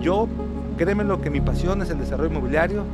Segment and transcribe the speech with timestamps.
[0.00, 0.28] yo,
[0.76, 2.84] créeme lo que mi pasión es el desarrollo inmobiliario.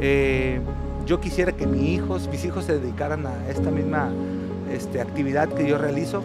[0.00, 0.60] Eh,
[1.06, 4.10] yo quisiera que mis hijos, mis hijos se dedicaran a esta misma
[4.72, 6.22] este, actividad que yo realizo.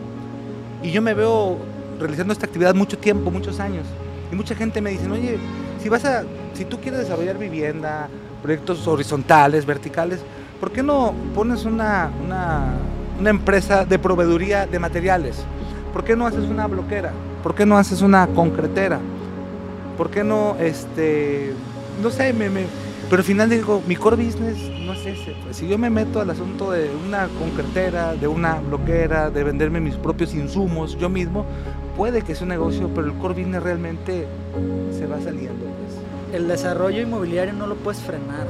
[0.82, 1.58] Y yo me veo
[2.00, 3.86] realizando esta actividad mucho tiempo, muchos años.
[4.32, 5.38] Y mucha gente me dice, oye,
[5.82, 6.24] si vas a,
[6.54, 8.08] si tú quieres desarrollar vivienda,
[8.42, 10.20] proyectos horizontales, verticales,
[10.60, 12.74] ¿por qué no pones una, una,
[13.20, 15.44] una empresa de proveeduría de materiales?
[15.92, 17.12] ¿Por qué no haces una bloquera?
[17.44, 19.00] ¿Por qué no haces una concretera?
[20.00, 21.52] ¿Por qué no, este,
[22.02, 22.50] no sé, me,
[23.10, 25.36] pero al final digo, mi core business no es ese.
[25.44, 29.82] Pues si yo me meto al asunto de una concretera, de una bloquera, de venderme
[29.82, 31.46] mis propios insumos yo mismo,
[31.98, 34.26] puede que sea un negocio, pero el core business realmente
[34.98, 35.66] se va saliendo.
[35.66, 36.40] Pues.
[36.40, 38.48] El desarrollo inmobiliario no lo puedes frenar.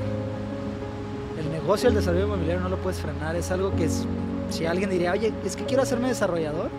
[1.39, 3.35] El negocio del desarrollo inmobiliario no lo puedes frenar.
[3.35, 4.05] Es algo que es,
[4.51, 6.69] si alguien diría, oye, es que quiero hacerme desarrollador.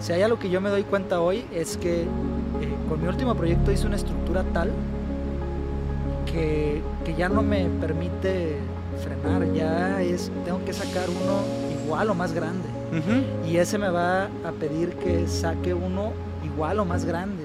[0.00, 2.06] Si hay algo que yo me doy cuenta hoy es que eh,
[2.88, 4.70] con mi último proyecto hice una estructura tal
[6.34, 6.82] que,
[7.16, 8.58] ya no me permite
[9.02, 11.42] frenar, ya es, tengo que sacar uno
[11.82, 12.68] igual o más grande.
[13.46, 16.12] Y ese me va a pedir que saque uno
[16.44, 17.44] igual o más grande.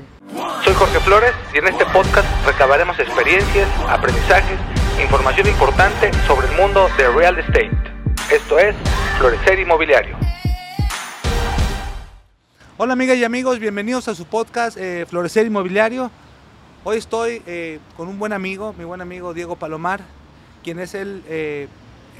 [0.63, 4.59] Soy Jorge Flores y en este podcast recabaremos experiencias, aprendizajes,
[5.01, 7.71] información importante sobre el mundo de real estate.
[8.31, 8.75] Esto es
[9.17, 10.18] Florecer Inmobiliario.
[12.81, 16.09] Hola amigas y amigos, bienvenidos a su podcast eh, Florecer Inmobiliario.
[16.85, 19.99] Hoy estoy eh, con un buen amigo, mi buen amigo Diego Palomar,
[20.63, 21.67] quien es el, eh,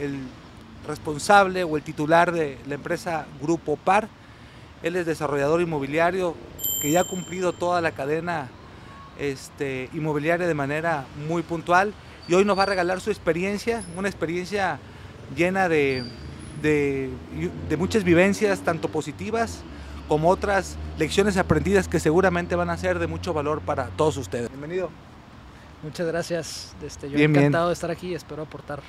[0.02, 0.20] el
[0.86, 4.10] responsable o el titular de la empresa Grupo Par.
[4.84, 6.36] Él es desarrollador inmobiliario
[6.82, 8.50] que ya ha cumplido toda la cadena
[9.18, 11.94] este, inmobiliaria de manera muy puntual
[12.28, 14.78] y hoy nos va a regalar su experiencia, una experiencia
[15.38, 16.04] llena de
[17.78, 19.64] muchas vivencias, tanto positivas
[20.10, 24.50] como otras lecciones aprendidas que seguramente van a ser de mucho valor para todos ustedes.
[24.50, 24.90] Bienvenido.
[25.84, 26.76] Muchas gracias.
[26.84, 28.82] Este, yo encantado de estar aquí, espero aportar.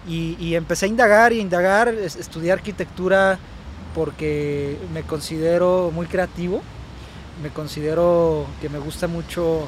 [0.06, 3.38] Y, y, empecé a indagar y indagar, estudié arquitectura
[3.94, 6.62] porque me considero muy creativo
[7.42, 9.66] me considero que me gusta mucho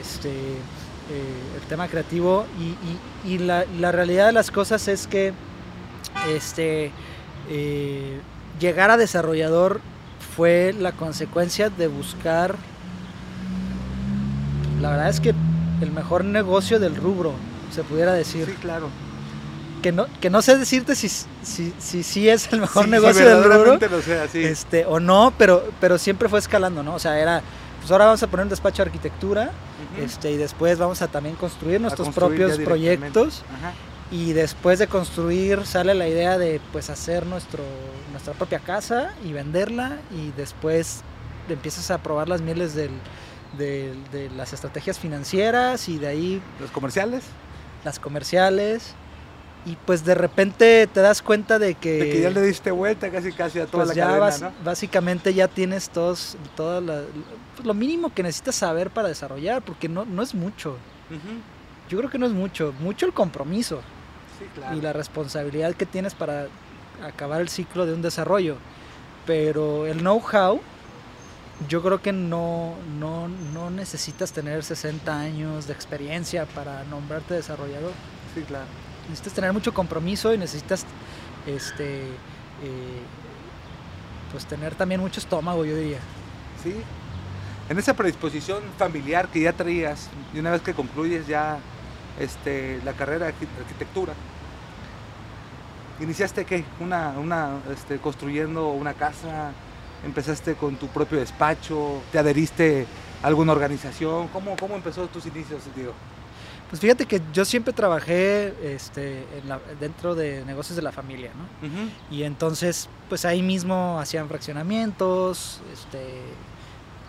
[0.00, 2.46] este, eh, el tema creativo
[3.24, 5.32] y, la, realidad de las cosas es que
[6.28, 6.90] este,
[7.48, 8.20] eh,
[8.60, 9.80] llegar a desarrollador
[10.36, 12.56] fue la consecuencia de buscar,
[14.80, 15.34] la verdad es que
[15.80, 17.32] el mejor negocio del rubro,
[17.70, 18.46] se pudiera decir.
[18.46, 19.05] Sí, claro
[19.86, 23.44] que no, que no sé decirte si sí si, si, es el mejor negocio del
[23.44, 23.78] rubro
[24.34, 26.96] este, o no, pero, pero siempre fue escalando, ¿no?
[26.96, 27.40] O sea, era,
[27.78, 29.52] pues ahora vamos a poner un despacho de arquitectura
[29.96, 33.44] este, y después vamos a también construir nuestros propios proyectos.
[34.10, 37.62] Y después de construir sale la idea de pues hacer nuestro,
[38.10, 41.02] nuestra propia casa y venderla y después
[41.48, 42.90] empiezas a probar las mieles del,
[43.56, 46.42] de las estrategias financieras y de ahí...
[46.60, 47.22] ¿Los comerciales?
[47.84, 48.96] Las comerciales
[49.66, 51.98] y pues de repente te das cuenta de que...
[51.98, 55.48] De que ya le diste vuelta casi casi a toda pues la cadena, Básicamente ya
[55.48, 56.80] tienes todos, toda
[57.56, 60.76] pues lo mínimo que necesitas saber para desarrollar, porque no, no es mucho.
[61.88, 63.80] Yo creo que no es mucho, mucho el compromiso.
[64.38, 64.76] Sí, claro.
[64.76, 66.48] y la responsabilidad que tienes para
[67.02, 68.56] acabar el ciclo de un desarrollo.
[69.24, 70.60] Pero el know-how,
[71.68, 77.92] yo creo que no, no, no necesitas tener 60 años de experiencia para nombrarte desarrollador.
[78.34, 78.66] Sí, claro.
[79.08, 80.84] Necesitas tener mucho compromiso y necesitas
[81.46, 83.02] este, eh,
[84.32, 85.98] pues tener también mucho estómago, yo diría.
[86.62, 86.74] Sí.
[87.68, 91.58] En esa predisposición familiar que ya traías, y una vez que concluyes ya
[92.18, 94.14] este, la carrera de arqui- arquitectura,
[96.00, 96.64] iniciaste qué?
[96.80, 99.52] Una, una, este, construyendo una casa,
[100.04, 102.86] empezaste con tu propio despacho, te adheriste
[103.22, 105.92] a alguna organización, ¿cómo, cómo empezó tus inicios, Diego?
[106.68, 111.30] Pues fíjate que yo siempre trabajé este, en la- dentro de negocios de la familia,
[111.36, 111.68] ¿no?
[112.10, 116.04] Y entonces, pues ahí mismo hacían fraccionamientos, este,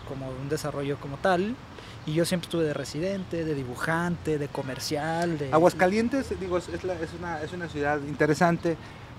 [0.08, 1.56] como un desarrollo como tal.
[2.06, 5.52] Y yo siempre estuve de residente, de dibujante, de comercial, de...
[5.52, 8.76] Aguascalientes, digo, es, la- es una, es una ciudad interesante,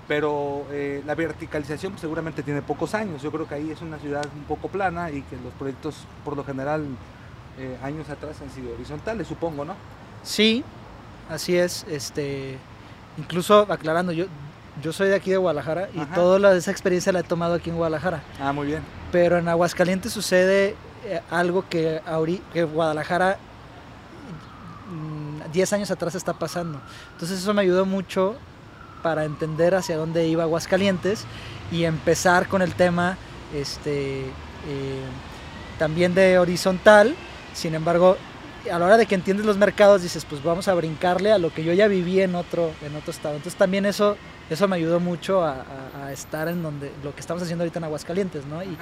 [0.08, 3.20] pero eh, la verticalización pues, seguramente tiene pocos años.
[3.22, 6.34] Yo creo que ahí es una ciudad un poco plana y que los proyectos, por
[6.36, 6.86] lo general,
[7.58, 9.76] eh, años atrás han sido horizontales, supongo, ¿no?
[10.22, 10.64] Sí,
[11.28, 11.84] así es.
[11.88, 12.58] Este,
[13.18, 14.26] incluso aclarando, yo,
[14.82, 17.76] yo soy de aquí de Guadalajara y toda esa experiencia la he tomado aquí en
[17.76, 18.22] Guadalajara.
[18.40, 18.82] Ah, muy bien.
[19.12, 22.00] Pero en Aguascalientes sucede eh, algo que,
[22.52, 23.38] que Guadalajara
[24.90, 26.80] mm, 10 años atrás está pasando.
[27.12, 28.36] Entonces eso me ayudó mucho
[29.02, 31.24] para entender hacia dónde iba Aguascalientes
[31.72, 33.16] y empezar con el tema
[33.54, 35.02] este, eh,
[35.78, 37.14] también de horizontal.
[37.54, 38.16] Sin embargo,
[38.68, 41.52] a la hora de que entiendes los mercados dices, pues vamos a brincarle a lo
[41.52, 43.36] que yo ya viví en otro, en otro estado.
[43.36, 44.16] Entonces también eso,
[44.50, 45.64] eso me ayudó mucho a,
[45.94, 48.62] a- a estar en donde lo que estamos haciendo ahorita en Aguascalientes, ¿no?
[48.62, 48.76] Y,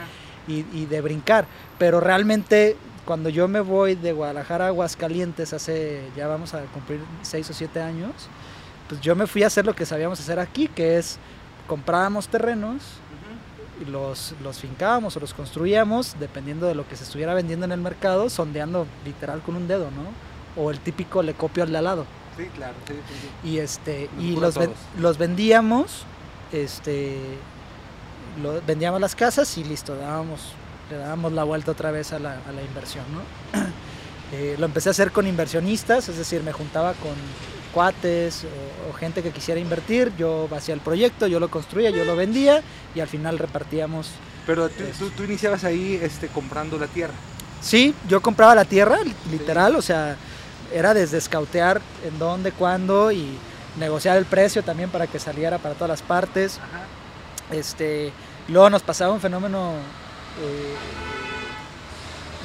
[0.48, 1.46] y, y de brincar.
[1.78, 7.00] Pero realmente cuando yo me voy de Guadalajara a Aguascalientes hace, ya vamos a cumplir
[7.22, 8.10] 6 o 7 años,
[8.88, 11.18] pues yo me fui a hacer lo que sabíamos hacer aquí, que es
[11.66, 12.82] comprábamos terrenos
[13.86, 17.80] los, los fincábamos o los construíamos dependiendo de lo que se estuviera vendiendo en el
[17.80, 20.62] mercado, sondeando literal con un dedo, ¿no?
[20.62, 22.06] O el típico le copio al de al lado.
[22.36, 23.48] Sí, claro, sí, sí.
[23.48, 26.04] Y este y los, ven- los vendíamos,
[26.52, 27.18] este
[28.42, 30.52] lo- vendíamos las casas y listo, dábamos,
[30.90, 33.60] le dábamos la vuelta otra vez a la, a la inversión, ¿no?
[34.30, 37.12] Eh, lo empecé a hacer con inversionistas, es decir, me juntaba con
[37.68, 42.04] cuates o, o gente que quisiera invertir, yo hacía el proyecto, yo lo construía, yo
[42.04, 42.62] lo vendía
[42.94, 44.10] y al final repartíamos.
[44.46, 45.04] Pero tú, Eso.
[45.06, 47.14] tú- tú iniciabas ahí este, comprando la tierra.
[47.60, 50.16] Sí, yo compraba la tierra, li- literal, o sea,
[50.72, 53.36] era desde escautear en dónde, cuándo y
[53.78, 56.58] negociar el precio también para que saliera para todas las partes.
[56.58, 56.84] Ajá.
[57.56, 58.12] Este,
[58.48, 59.72] luego nos pasaba un fenómeno
[60.42, 60.74] eh,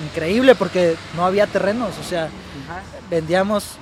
[0.06, 2.82] increíble porque no había terrenos, o sea, Ajá.
[3.10, 3.78] vendíamos,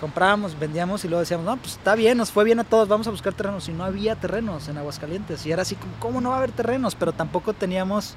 [0.00, 3.06] comprábamos, vendíamos y luego decíamos, no, pues está bien, nos fue bien a todos, vamos
[3.06, 3.68] a buscar terrenos.
[3.68, 5.44] Y no había terrenos en Aguascalientes.
[5.44, 6.94] Y era así como, ¿cómo no va a haber terrenos?
[6.94, 8.14] Pero tampoco teníamos,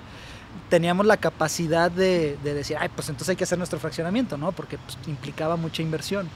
[0.70, 4.54] teníamos la capacidad de, de decir, ay, pues entonces hay que hacer nuestro fraccionamiento, ¿no?
[4.54, 6.30] Porque pues, implicaba mucha inversión.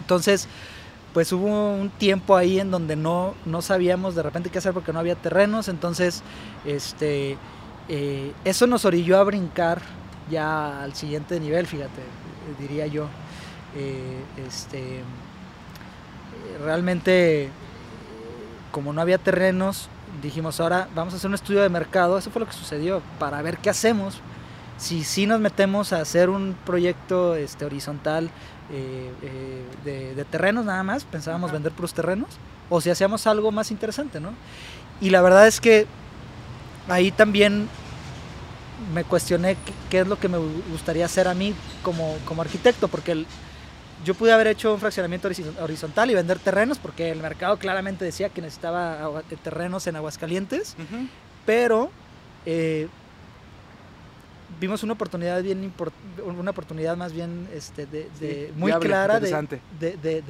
[0.00, 0.48] Entonces,
[1.12, 4.92] pues hubo un tiempo ahí en donde no, no sabíamos de repente qué hacer porque
[4.92, 5.68] no había terrenos.
[5.68, 6.22] Entonces,
[6.64, 7.36] este,
[7.88, 9.82] eh, eso nos orilló a brincar
[10.30, 12.00] ya al siguiente nivel, fíjate,
[12.60, 13.08] diría yo.
[13.76, 15.00] Eh, este,
[16.64, 17.48] realmente,
[18.70, 19.88] como no había terrenos,
[20.22, 22.18] dijimos, ahora vamos a hacer un estudio de mercado.
[22.18, 24.20] Eso fue lo que sucedió, para ver qué hacemos.
[24.78, 28.30] Si sí nos metemos a hacer un proyecto este, horizontal
[28.72, 31.54] eh, eh, de, de terrenos nada más, pensábamos Ajá.
[31.54, 32.28] vender puros terrenos,
[32.70, 34.30] o si hacíamos algo más interesante, ¿no?
[35.00, 35.86] Y la verdad es que
[36.88, 37.68] ahí también
[38.94, 42.42] me cuestioné qué, qué es lo que me gu- gustaría hacer a mí como, como
[42.42, 43.26] arquitecto, porque el-
[44.04, 48.04] yo pude haber hecho un fraccionamiento horiz- horizontal y vender terrenos, porque el mercado claramente
[48.04, 50.76] decía que necesitaba agua- terrenos en Aguascalientes,
[51.46, 51.90] pero
[52.46, 52.88] eh,
[54.60, 55.72] vimos una oportunidad bien
[56.24, 59.30] una oportunidad más bien este, de, de- Sí, muy viable, clara de,
[59.80, 60.22] de,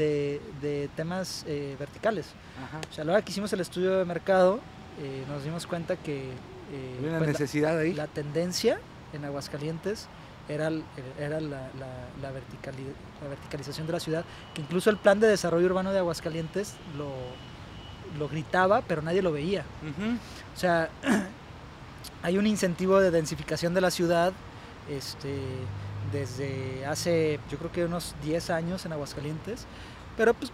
[0.61, 2.27] de- temas eh, verticales.
[2.69, 2.81] Ajá.
[2.91, 4.61] O sea, a la hora que hicimos el estudio de mercado,
[5.01, 6.31] eh, nos dimos cuenta que
[6.73, 7.93] eh, una pues, la- necesidad ahí.
[7.93, 8.79] la, tendencia
[9.13, 10.07] en Aguascalientes
[10.49, 10.71] era,
[11.19, 15.27] era la, la- la verticali- la verticalización de la ciudad, que incluso el plan de
[15.29, 17.11] desarrollo urbano de Aguascalientes lo,
[18.19, 19.65] lo gritaba, pero nadie lo veía.
[20.55, 20.89] O sea,
[22.23, 24.33] hay un incentivo de densificación de la ciudad
[24.91, 25.39] este,
[26.13, 29.67] desde hace, yo creo que unos 10 años en Aguascalientes,
[30.17, 30.51] pero pues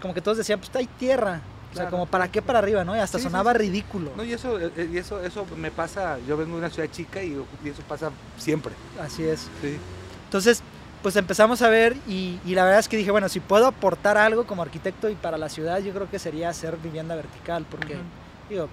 [0.00, 1.40] como que todos decían, pues hay tierra.
[1.72, 1.90] O sea, Claro.
[1.90, 2.94] como para qué para arriba, ¿no?
[2.94, 3.58] Y hasta Sí, sí, sonaba sí.
[3.58, 4.12] ridículo.
[4.16, 7.22] No, y eso, eh, y eso, eso me pasa, yo vengo de una ciudad chica
[7.22, 7.30] y,
[7.64, 8.74] y eso pasa siempre.
[9.00, 9.48] Así es.
[9.62, 9.78] Sí.
[10.24, 10.62] Entonces,
[11.02, 14.18] pues empezamos a ver y, y la verdad es que dije, bueno, si puedo aportar
[14.18, 17.94] algo como arquitecto y para la ciudad, yo creo que sería hacer vivienda vertical, porque
[17.94, 18.02] Ujú.
[18.50, 18.68] digo,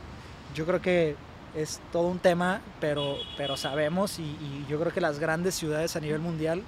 [0.54, 1.16] yo creo que
[1.56, 5.96] es todo un tema, pero, pero sabemos y, y yo creo que las grandes ciudades
[5.96, 6.64] a nivel mundial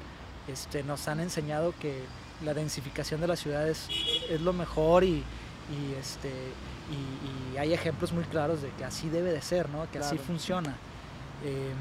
[0.48, 2.02] este, nos han enseñado que
[2.44, 3.88] la densificación de las ciudades
[4.30, 5.24] es lo mejor y,
[5.72, 9.90] y, este, y, y hay ejemplos muy claros de que así debe de ser, ¿no?
[9.92, 10.76] que así funciona.
[11.46, 11.72] Eh,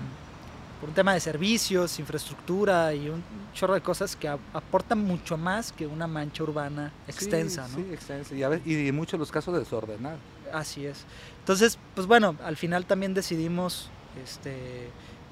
[0.81, 5.73] por un tema de servicios, infraestructura y un chorro de cosas que aportan mucho más
[5.73, 7.85] que una mancha urbana extensa, Sí, ¿no?
[7.85, 8.35] Sí, extensa.
[8.35, 10.17] Y, a ve- y en muchos de los casos desordenada.
[10.55, 11.05] Así es.
[11.41, 13.91] Entonces, pues bueno, al final también decidimos,
[14.25, 14.87] este,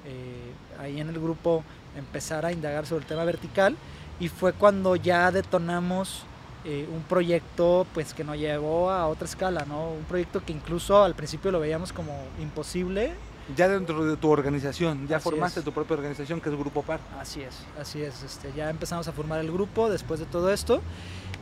[0.05, 1.63] eh, ahí en el grupo,
[1.97, 3.75] empezar a indagar sobre el tema vertical
[4.19, 6.25] y fue cuando ya detonamos
[6.71, 9.89] eh, un proyecto pues que nos llevó a otra escala, ¿no?
[9.91, 13.11] Un proyecto que incluso al principio lo veíamos como imposible.
[13.57, 15.65] Ya dentro de tu organización, ya Así formaste es.
[15.65, 16.99] tu propia organización que es Grupo Par.
[17.19, 18.21] Así es, así es.
[18.21, 20.81] Este, ya empezamos a formar el grupo después de todo esto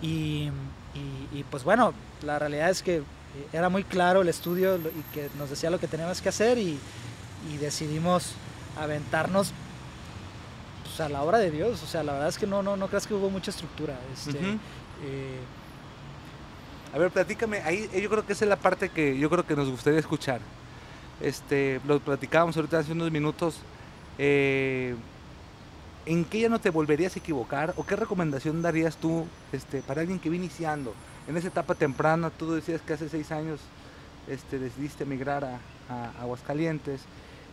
[0.02, 0.50] y,
[0.96, 1.94] y- y, pues bueno,
[2.24, 3.04] la realidad es que eh,
[3.52, 6.80] era muy claro el estudio y que nos decía lo que teníamos que hacer y,
[7.52, 8.32] y decidimos
[8.80, 9.52] aventarnos
[10.84, 11.84] pues, a la obra de Dios.
[11.84, 13.96] O sea, la verdad es que no, no, no creas que hubo mucha estructura.
[14.14, 14.40] Este.
[15.04, 15.40] Eh,
[16.94, 19.46] A ver, platícame, ahí eh, yo creo que esa es la parte que yo creo
[19.46, 20.40] que nos gustaría escuchar.
[21.22, 23.60] Este, lo platicábamos ahorita hace unos minutos.
[24.18, 24.96] eh,
[26.06, 27.74] ¿En qué ya no te volverías a equivocar?
[27.76, 30.94] ¿O qué recomendación darías tú este, para alguien que viene iniciando?
[31.28, 33.60] En esa etapa temprana, tú decías que hace seis años
[34.30, 35.60] este, decidiste emigrar a,
[36.22, 37.02] Aguascalientes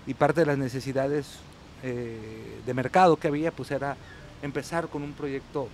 [0.07, 1.39] y parte de las necesidades
[1.83, 3.97] de mercado que había pues era
[4.43, 5.69] empezar con un proyecto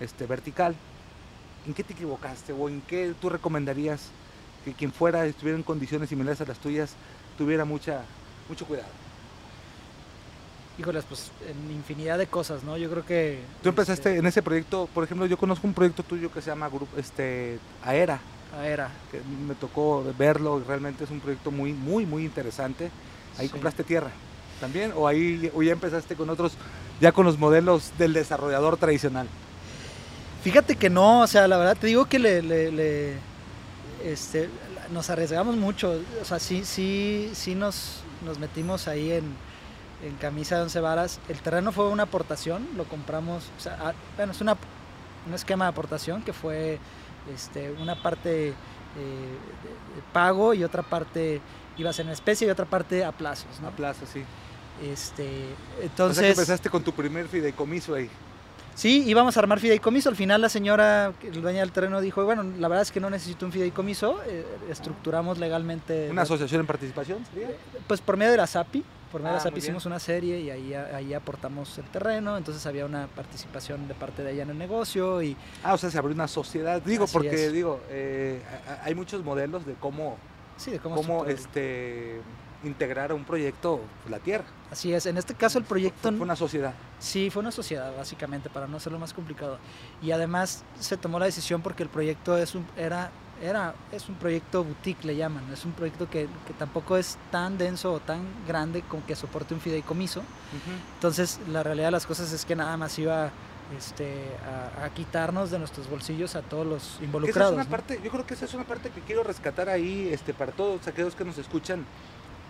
[0.00, 0.74] este, vertical.
[1.66, 4.08] ¿En qué te equivocaste o en qué tú recomendarías
[4.64, 6.92] que quien fuera estuviera en condiciones similares a las tuyas
[7.38, 8.02] tuviera mucha
[8.48, 8.88] mucho cuidado?
[10.78, 12.78] híjoles, pues en infinidad de cosas, ¿no?
[12.78, 13.40] Yo creo que...
[13.62, 16.48] Tú empezaste este, en ese proyecto, por ejemplo, yo conozco un proyecto tuyo que se
[16.48, 18.18] llama Grupo este Aera,
[18.56, 22.90] a ver, que me tocó verlo y realmente es un proyecto muy muy muy interesante.
[23.38, 23.52] Ahí Sí.
[23.52, 24.10] compraste tierra
[24.60, 26.54] también o ahí o ya empezaste con otros
[27.00, 29.26] ya con los modelos del desarrollador tradicional.
[30.42, 33.14] Fíjate que no, o sea, la verdad te digo que le, le- le-
[34.04, 34.48] este,
[34.90, 39.24] nos arriesgamos mucho, o sea, sí, sí, sí nos, nos metimos ahí en,
[40.02, 41.20] en camisa de once varas.
[41.28, 44.56] El terreno fue una aportación, lo compramos, o sea, ah, bueno, es una,
[45.26, 46.78] un esquema de aportación que fue
[47.34, 48.54] este, una parte eh,
[48.96, 51.40] de, de pago y otra parte
[51.76, 53.68] iba a ser en especie y otra parte a plazos, ¿no?
[53.68, 54.24] A plaza, sí.
[54.82, 56.30] Este, o sea que entonces...
[56.30, 58.08] empezaste con tu primer fideicomiso ahí.
[58.80, 60.08] Sí, íbamos a armar fideicomiso.
[60.08, 63.10] Al final la señora, la dueña del terreno, dijo, bueno, la verdad es que no
[63.10, 64.20] necesito un fideicomiso.
[64.26, 67.48] eh, estructuramos legalmente, Una asociación en participación, ¿sería?
[67.86, 68.82] pues por medio de la SAPI.
[69.12, 72.38] Por medio Ah, de la SAPI hicimos una serie y ahí, ahí aportamos el terreno.
[72.38, 75.90] Entonces había una participación de parte de ella en el negocio y Ah, o sea,
[75.90, 76.80] se abrió una sociedad.
[76.80, 77.52] Digo, Así porque es.
[77.52, 78.40] digo, eh,
[78.82, 80.16] hay muchos modelos de cómo,
[80.56, 82.22] sí, de cómo, cómo este,
[82.64, 84.44] integrar a un proyecto la tierra.
[84.70, 85.06] Así es.
[85.06, 86.10] En este caso el proyecto...
[86.10, 86.74] Fue una sociedad.
[86.98, 89.58] Sí, fue una sociedad, básicamente, para no hacerlo más complicado.
[90.02, 93.10] Y además se tomó la decisión porque el proyecto es un, era,
[93.42, 95.50] era, es un proyecto boutique, le llaman.
[95.52, 99.54] Es un proyecto que, que tampoco es tan denso o tan grande como que soporte
[99.54, 100.22] un fideicomiso.
[100.94, 103.30] Entonces, la realidad de las cosas es que nada más iba
[103.76, 104.12] este,
[104.78, 107.54] a, a quitarnos de nuestros bolsillos a todos los Que esa es involucrados.
[107.54, 107.70] una ¿no?
[107.70, 110.86] parte, yo creo que esa es una parte que quiero rescatar ahí este, para todos
[110.86, 111.84] aquellos que nos escuchan,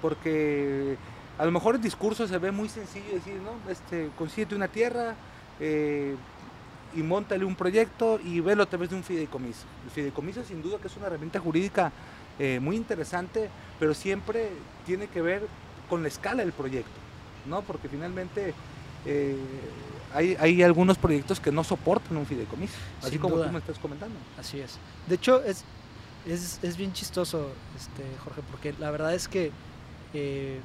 [0.01, 0.97] porque
[1.39, 3.71] a lo mejor el discurso se ve muy sencillo decir, ¿no?
[3.71, 5.15] Este, consíguete una tierra
[5.59, 6.15] eh,
[6.95, 9.65] y montale un proyecto y velo a través de un fideicomiso.
[9.85, 11.93] El fideicomiso sin duda que es una herramienta jurídica
[12.39, 14.51] eh, muy interesante, pero siempre
[14.87, 15.47] tiene que ver
[15.89, 16.91] con la escala del proyecto,
[17.47, 17.63] ¿no?
[17.63, 18.55] Porque finalmente
[19.07, 19.37] eh,
[20.15, 23.47] hay, hay algunos proyectos que no soportan un fideicomiso, así Sin como duda.
[23.47, 24.17] tú me estás comentando.
[24.39, 24.79] Así es.
[25.07, 25.65] De hecho, es,
[26.27, 29.53] es, es bien chistoso, este, Jorge, porque la verdad es que
[30.15, 30.61] eh,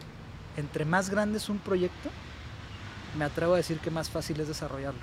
[0.57, 2.09] entre más grande es un proyecto,
[3.17, 4.99] me atrevo a decir que más fácil es desarrollarlo.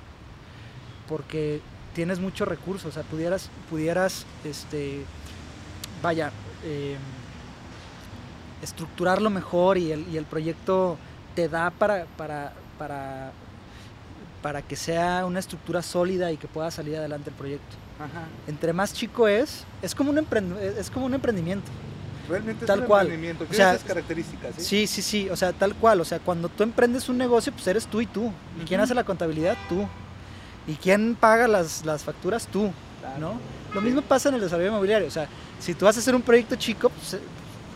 [1.08, 1.60] Porque
[1.94, 5.04] tienes muchos recursos, o sea, pudieras, pudieras este,
[6.02, 6.32] vaya,
[6.64, 6.96] eh,
[8.62, 10.96] estructurarlo mejor y el, y el proyecto
[11.34, 13.32] te da para, para, para,
[14.40, 18.26] para que sea una estructura sólida y que pueda salir adelante el proyecto Ajá.
[18.46, 20.26] entre más chico es, es como un,
[20.78, 21.70] es como un emprendimiento.
[22.28, 23.00] Realmente Tal es un cual.
[23.06, 24.54] emprendimiento, O tiene sea, esas características.
[24.58, 24.62] ¿sí?
[24.64, 26.00] Sí, sí, sí, o sea, tal cual.
[26.00, 28.32] O sea, cuando tú emprendes un negocio, pues eres tú y tú.
[28.60, 28.84] ¿Y quién Ujú.
[28.84, 29.56] hace la contabilidad?
[29.68, 29.86] Tú.
[30.66, 32.46] ¿Y quién paga las, las facturas?
[32.46, 32.70] Tú.
[33.00, 33.18] Claro.
[33.18, 33.40] ¿no?
[33.74, 33.86] Lo Sí.
[33.86, 35.08] mismo pasa en el desarrollo inmobiliario.
[35.08, 35.26] O sea,
[35.58, 37.20] si tú vas a hacer un proyecto chico, pues eh,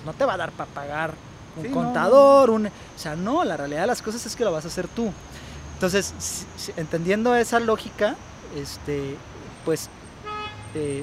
[0.05, 1.15] no te va a dar para pagar
[1.57, 2.67] un Sí, no, contador, un...
[2.67, 5.11] O sea, no, la realidad de las cosas es que lo vas a hacer tú.
[5.75, 8.15] Entonces, si- si- entendiendo esa lógica,
[8.57, 9.17] este,
[9.65, 9.89] pues
[10.75, 11.03] eh,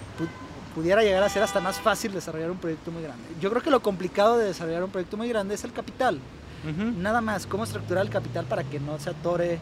[0.76, 3.24] pudiera llegar a ser hasta más fácil desarrollar un proyecto muy grande.
[3.40, 6.20] Yo creo que lo complicado de desarrollar un proyecto muy grande es el capital.
[6.64, 6.92] Ujú.
[7.00, 9.60] Nada más, cómo estructurar el capital para que no se atore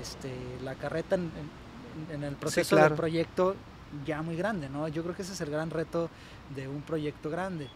[0.00, 0.32] este,
[0.64, 1.66] la carreta en, en-
[2.14, 2.90] en el proceso claro.
[2.90, 3.56] del proyecto
[4.04, 4.86] ya muy grande, ¿no?
[4.88, 6.10] Yo creo que ese es el gran reto
[6.54, 7.68] de un proyecto grande.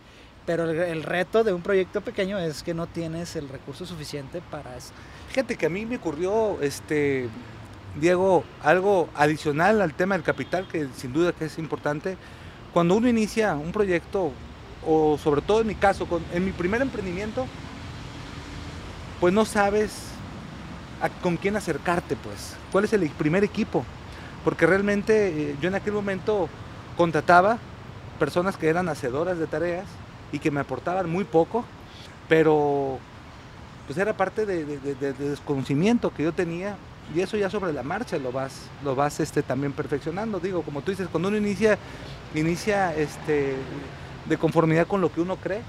[0.47, 4.43] Pero el, el reto de un proyecto pequeño es que no tienes el recurso suficiente
[4.51, 4.91] para eso.
[5.29, 7.29] Fíjate que a mí me ocurrió, este,
[7.99, 12.17] Diego, algo adicional al tema del capital, que sin duda que es importante.
[12.73, 14.31] Cuando uno inicia un proyecto,
[14.87, 17.47] o sobre todo en mi caso, en mi primer emprendimiento,
[19.21, 19.91] pues no sabes
[21.23, 22.57] con quién acercarte, pues.
[22.73, 23.85] ¿Cuál es el primer equipo?
[24.45, 26.49] Porque realmente eh, yo en aquel momento
[26.97, 27.59] contrataba
[28.19, 29.87] personas que eran hacedoras de tareas
[30.33, 31.65] y que me aportaban muy poco,
[32.29, 32.99] pero
[33.87, 36.77] pues era parte de- de desconocimiento que yo tenía
[37.15, 38.53] y eso ya sobre la marcha lo vas
[38.85, 41.77] lo vas este también perfeccionando digo como tú dices cuando uno inicia
[42.35, 43.57] inicia este
[44.27, 45.63] de conformidad con lo que uno cree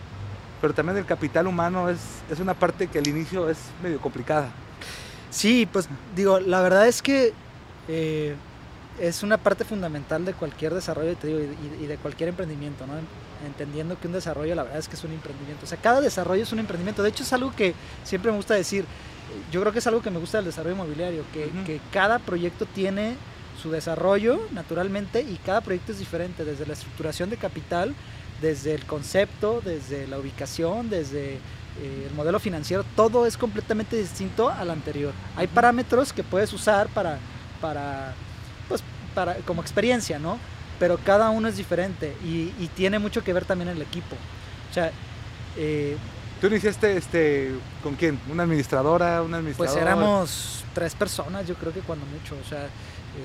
[0.61, 1.99] pero también el capital humano es,
[2.29, 4.51] es una parte que al inicio es medio complicada
[5.31, 7.33] Sí, pues digo, la verdad es que
[7.87, 8.35] eh,
[8.99, 12.93] es una parte fundamental de cualquier desarrollo te digo, y, y de cualquier emprendimiento, ¿no?
[13.47, 15.63] Entendiendo que un desarrollo, la verdad es que es un emprendimiento.
[15.63, 17.01] O sea, cada desarrollo es un emprendimiento.
[17.01, 18.85] De hecho, es algo que siempre me gusta decir.
[19.51, 23.15] Yo creo que es algo que me gusta del desarrollo inmobiliario, que cada proyecto tiene
[23.61, 27.93] su desarrollo naturalmente y cada proyecto es diferente, desde la estructuración de capital,
[28.41, 34.49] desde el concepto, desde la ubicación, desde eh, el modelo financiero, todo es completamente distinto
[34.49, 35.13] al anterior.
[35.35, 37.19] Hay parámetros que puedes usar para,
[37.61, 38.13] para,
[38.67, 38.81] pues,
[39.13, 40.39] para como experiencia, ¿no?
[40.79, 44.15] Pero cada uno es diferente y, y tiene mucho que ver también el equipo.
[44.71, 44.91] O sea,
[45.55, 45.95] eh,
[46.39, 47.51] tú iniciaste este
[47.83, 52.35] con quién una administradora una pues administradora éramos tres personas, yo creo que cuando mucho,
[52.43, 52.67] o sea,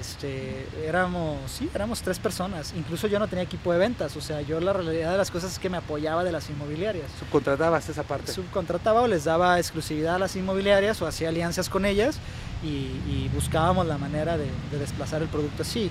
[0.00, 2.73] este, éramos, sí, éramos tres personas.
[2.76, 5.52] Incluso yo no tenía equipo de ventas, o sea, yo la realidad de las cosas
[5.52, 7.07] es que me apoyaba de las inmobiliarias.
[7.19, 11.84] subcontratabas esa parte subcontrataba o les daba exclusividad a las inmobiliarias o hacía alianzas con
[11.84, 12.19] ellas
[12.63, 12.67] y,
[13.08, 15.91] y buscábamos la manera de, de desplazar el producto así.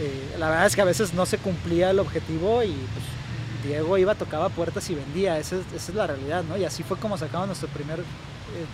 [0.00, 3.98] Eh, la verdad es que a veces no se cumplía el objetivo y pues, Diego
[3.98, 6.56] iba, tocaba puertas y vendía, esa es, esa es la realidad, ¿no?
[6.56, 8.02] Y así fue como sacamos nuestro primer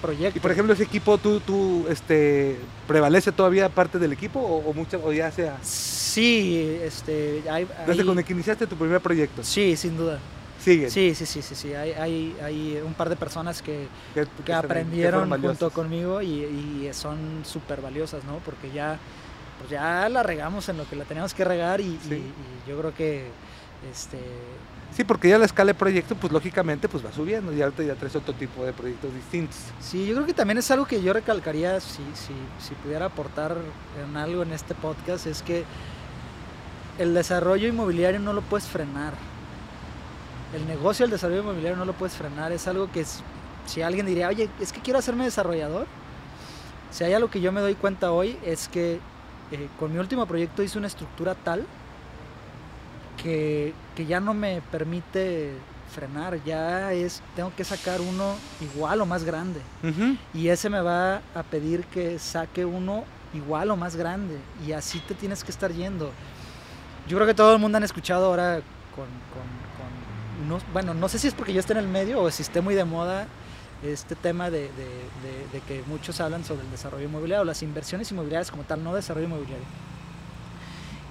[0.00, 0.38] proyecto.
[0.38, 4.74] y por ejemplo ese equipo tú tú este prevalece todavía parte del equipo o, o
[4.74, 9.76] mucha o ya sea Sí, este, hay, desde hay- cuando iniciaste tu primer proyecto sí,
[9.76, 10.18] sin duda.
[10.58, 11.74] sigue Sí, sí, sí, sí, sí.
[11.74, 13.86] Hay, hay, hay un par de personas que,
[14.44, 18.38] que, aprendieron junto conmigo y, y son súper valiosas, ¿no?
[18.44, 18.98] Porque ya,
[19.58, 22.14] pues ya la regamos en lo que la teníamos que regar y, Sí.
[22.14, 23.26] y- y yo creo que,
[23.92, 24.18] este,
[24.94, 27.94] Sí, porque ya la escala de proyecto, pues lógicamente, pues va subiendo y ahorita ya
[27.94, 29.56] traes otro tipo de proyectos distintos.
[29.80, 32.32] sí, yo creo que también es algo que yo recalcaría si, si,
[32.66, 33.56] si pudiera aportar
[34.02, 35.64] en algo en este podcast, es que
[36.98, 39.12] el desarrollo inmobiliario no lo puedes frenar.
[40.52, 42.50] El negocio del desarrollo inmobiliario no lo puedes frenar.
[42.52, 43.20] Es algo que es-
[43.66, 45.86] si alguien diría, oye, es que quiero hacerme desarrollador.
[46.90, 48.98] Si hay algo que yo me doy cuenta hoy es que
[49.52, 51.66] eh, con mi último proyecto hice una estructura tal
[53.22, 55.52] que, que ya no me permite
[55.94, 56.42] frenar.
[56.44, 59.60] Ya es, tengo que sacar uno igual o más grande.
[60.34, 63.04] Y ese me va a pedir que saque uno
[63.34, 64.36] igual o más grande.
[64.66, 66.10] Y así te tienes que estar yendo.
[67.08, 68.56] Yo creo que todo el mundo han escuchado ahora
[68.94, 69.04] con...
[69.06, 72.30] con- con- no- bueno, no sé si es porque yo esté en el medio o
[72.30, 73.26] si esté muy de moda
[73.82, 78.10] este tema de, de- de- de que muchos hablan sobre el desarrollo inmobiliario, las inversiones
[78.12, 79.64] inmobiliarias como tal, no desarrollo inmobiliario.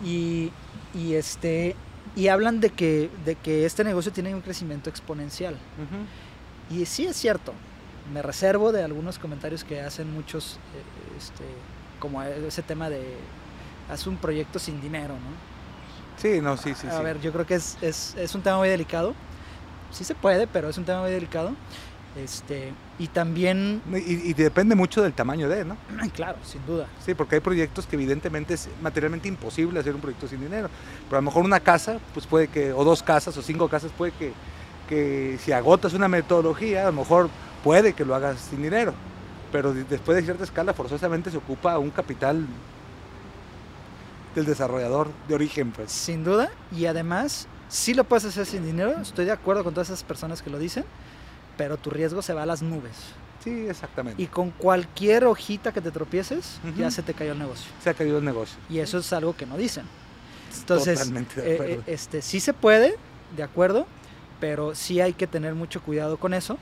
[0.04, 0.52] Y,
[0.94, 1.76] y este,
[2.16, 5.56] y hablan de que, de que este negocio tiene un crecimiento exponencial.
[6.70, 7.54] Y sí es cierto,
[8.14, 11.44] me reservo de algunos comentarios que hacen muchos, eh, este,
[12.00, 13.18] como ese tema de,
[13.90, 15.58] haz un proyecto sin dinero, ¿no?
[16.18, 16.88] Sí, no, sí, sí.
[16.88, 17.04] A sí.
[17.04, 19.14] ver, yo creo que es, es, es un tema muy delicado.
[19.92, 21.52] Sí se puede, pero es un tema muy delicado.
[22.16, 25.78] Este, y también, Y, y depende mucho del tamaño de, ¿no?
[26.14, 26.88] claro, sin duda.
[27.06, 30.70] Sí, porque hay proyectos que evidentemente es materialmente imposible hacer un proyecto sin dinero.
[31.08, 33.92] Pero a lo mejor una casa, pues puede que, o dos casas o cinco casas,
[33.96, 34.34] puede que,
[34.90, 37.30] que si agotas una metodología, a lo mejor
[37.64, 38.94] puede que lo hagas sin dinero.
[39.52, 42.46] Pero de- después de cierta escala, forzosamente se ocupa un capital
[44.36, 45.92] del desarrollador de origen, pues.
[45.92, 46.50] Sin duda.
[46.76, 49.00] Y además, sí lo puedes hacer sin dinero.
[49.02, 50.84] Estoy de acuerdo con todas esas personas que lo dicen.
[51.58, 52.94] Pero tu riesgo se va a las nubes.
[53.44, 54.22] Sí, exactamente.
[54.22, 57.72] Y con cualquier hojita que te tropieces, ya se te cayó el negocio.
[57.84, 58.58] se ha caído el negocio.
[58.70, 59.86] Y eso es algo que no dicen.
[60.60, 61.74] Entonces, Totalmente de eh, acuerdo.
[61.76, 62.96] eh, este, sí se puede,
[63.36, 63.86] de acuerdo,
[64.40, 66.58] pero sí hay que tener mucho cuidado con eso.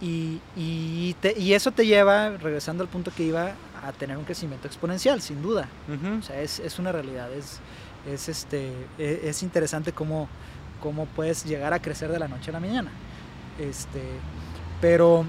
[0.00, 3.52] Y, y, te- y eso te lleva, regresando al punto que iba,
[3.84, 5.68] a tener un crecimiento exponencial, sin duda.
[6.18, 7.58] O sea, es, es una realidad, es,
[8.12, 10.28] es, este, e- es interesante cómo,
[10.82, 12.90] cómo puedes llegar a crecer de la noche a la mañana.
[13.58, 14.02] Este,
[14.80, 15.24] pero,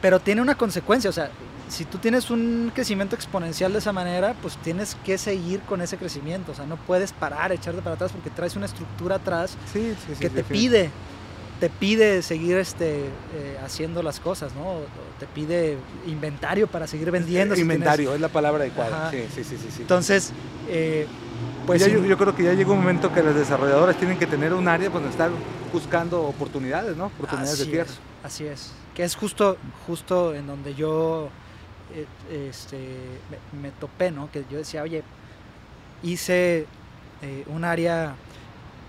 [0.00, 1.30] pero tiene una consecuencia, o sea,
[1.68, 5.96] si tú tienes un crecimiento exponencial de esa manera, pues tienes que seguir con ese
[5.96, 9.94] crecimiento, o sea, no puedes parar, echarte para atrás porque traes una estructura atrás Sí,
[10.06, 10.90] sí, sí, que te pide
[11.62, 13.04] te pide seguir este
[13.36, 14.80] eh, haciendo las cosas, ¿no?
[15.20, 15.76] Te pide
[16.08, 17.54] inventario para seguir vendiendo.
[17.54, 19.12] si tienes- Inventario, es la palabra adecuada.
[19.12, 19.82] Sí, sí, sí, sí, sí.
[19.82, 20.32] Entonces,
[20.68, 21.06] eh,
[21.64, 24.18] pues Ya sí, yo, yo creo que ya llega un momento que los desarrolladores tienen
[24.18, 25.30] que tener un área donde estar
[25.72, 27.06] buscando oportunidades, ¿no?
[27.06, 27.90] Oportunidades de así tierra.
[27.92, 28.72] es, así es.
[28.96, 31.28] Que es justo, justo en donde yo
[31.94, 32.76] eh, este,
[33.52, 34.32] me, me topé, ¿no?
[34.32, 35.04] Que yo decía, oye,
[36.02, 36.66] hice
[37.22, 38.16] eh, un área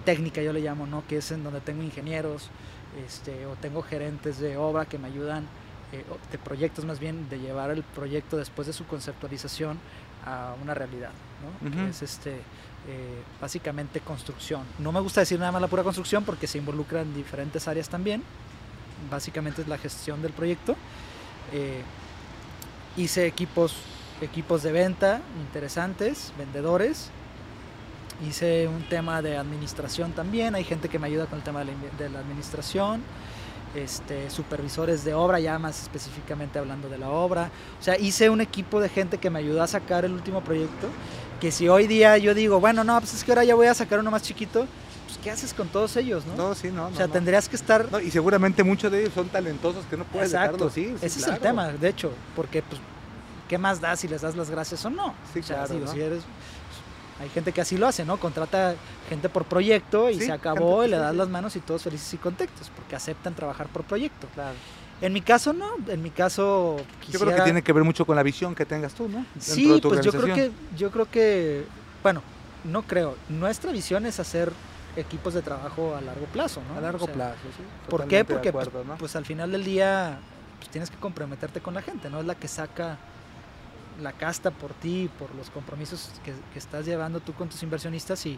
[0.05, 1.05] técnica, yo le llamo, ¿no?
[1.07, 2.49] Que es en donde tengo ingenieros,
[3.05, 5.45] este, o tengo gerentes de obra que me ayudan,
[5.91, 9.79] eh, de proyectos más bien, de llevar el proyecto después de su conceptualización
[10.25, 11.11] a una realidad,
[11.41, 11.71] ¿no?
[11.71, 12.31] Que es este,
[12.87, 14.63] eh, básicamente construcción.
[14.79, 18.23] No me gusta decir nada más la pura construcción porque se involucran diferentes áreas también.
[19.09, 20.75] Básicamente es la gestión del proyecto.
[21.51, 21.81] Eh,
[22.97, 23.75] hice equipos,
[24.21, 27.09] equipos de venta interesantes, vendedores.
[28.27, 30.55] Hice un tema de administración también.
[30.55, 33.01] Hay gente que me ayuda con el tema de la, de la administración.
[33.75, 37.49] Este, supervisores de obra, ya más específicamente hablando de la obra.
[37.79, 40.87] O sea, hice un equipo de gente que me ayudó a sacar el último proyecto.
[41.41, 43.73] Que si hoy día yo digo, bueno, no, pues es que ahora ya voy a
[43.73, 44.67] sacar uno más chiquito,
[45.07, 46.35] pues ¿qué haces con todos ellos, no?
[46.35, 46.85] No, sí, no.
[46.87, 47.13] o sea, no.
[47.13, 50.69] tendrías que estar No, y seguramente muchos de ellos son talentosos que no puedes Exacto.
[50.69, 50.99] dejarlos ir.
[50.99, 52.79] sí, Ese es el tema, de hecho, porque pues,
[53.49, 55.15] ¿qué más da si les das las gracias o no?
[55.33, 56.23] Sí, O sea, claro, digo, si eres-
[57.19, 58.17] hay gente que así lo hace, ¿no?
[58.19, 58.75] Contrata
[59.09, 61.17] gente por proyecto y Sí, se acabó gente- y le das sí.
[61.17, 64.27] las manos y todos felices y contentos, porque aceptan trabajar por proyecto.
[64.33, 64.55] Claro.
[65.01, 65.71] En mi caso, no.
[65.87, 68.65] En mi caso, Yo creo que quisiera- tiene que ver mucho con la visión que
[68.65, 69.25] tengas tú, ¿no?
[69.39, 71.65] Sí, de tu pues yo creo que, yo creo que,
[72.01, 72.21] bueno,
[72.63, 73.15] no creo.
[73.29, 74.51] Nuestra visión es hacer
[74.95, 76.77] equipos de trabajo a largo plazo, ¿no?
[76.77, 77.63] A largo O sea, plazo, sí.
[77.89, 78.23] ¿Por qué?
[78.23, 80.19] Porque pues, pues al final del día
[80.59, 82.19] pues, tienes que comprometerte con la gente, ¿no?
[82.21, 82.97] Es la que saca
[84.01, 88.25] la casta por ti, por los compromisos que, que estás llevando tú con tus inversionistas
[88.25, 88.37] y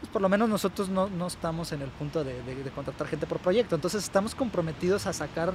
[0.00, 3.06] pues por lo menos nosotros no, no estamos en el punto de, de- de contratar
[3.08, 5.52] gente por proyecto, entonces estamos comprometidos a sacar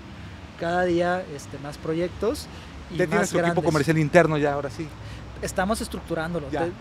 [0.59, 2.47] cada día este, más proyectos
[2.91, 4.88] y más tienes tu equipo comercial interno ya, ahora sí.
[5.41, 6.49] Estamos estructurándolo.
[6.51, 6.65] Ya.
[6.65, 6.71] Te-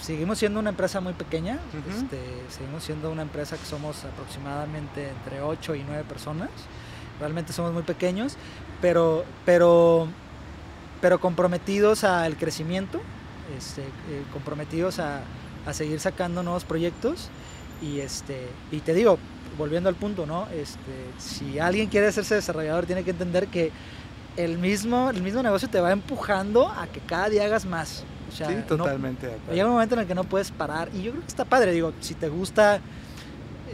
[0.00, 1.58] seguimos siendo una empresa muy pequeña,
[2.04, 6.48] este, seguimos siendo una empresa que somos aproximadamente entre 8 y 9 personas.
[7.20, 8.36] Realmente somos muy pequeños,
[8.80, 10.06] pero, pero,
[11.00, 13.00] pero comprometidos al crecimiento,
[13.56, 15.20] este, eh, comprometidos a,
[15.66, 17.28] a seguir sacando nuevos proyectos.
[17.80, 19.18] Y, este, y te digo,
[19.56, 20.48] volviendo al punto, ¿no?
[20.52, 20.78] Este,
[21.18, 23.70] si alguien quiere hacerse desarrollador, tiene que entender que
[24.36, 28.04] el mismo, el mismo negocio te va empujando a que cada día hagas más.
[28.32, 29.52] O sea, sí, no- totalmente de acuerdo.
[29.54, 31.72] Llega un momento en el que no puedes parar y yo creo que está padre,
[31.72, 32.80] digo, si te gusta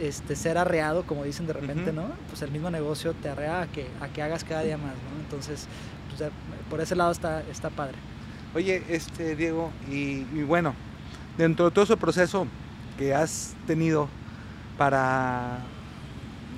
[0.01, 1.91] este, ser arreado, como dicen de repente.
[1.93, 2.09] ¿no?
[2.29, 5.19] Pues el mismo negocio te arrea a que, a que hagas cada día más, ¿no?
[5.21, 5.67] Entonces,
[6.17, 6.29] pues,
[6.69, 7.95] por ese lado está, está padre.
[8.53, 10.73] Oye, este Diego, y, y bueno,
[11.37, 12.47] dentro de todo ese proceso
[12.97, 14.07] que has tenido
[14.77, 15.59] para,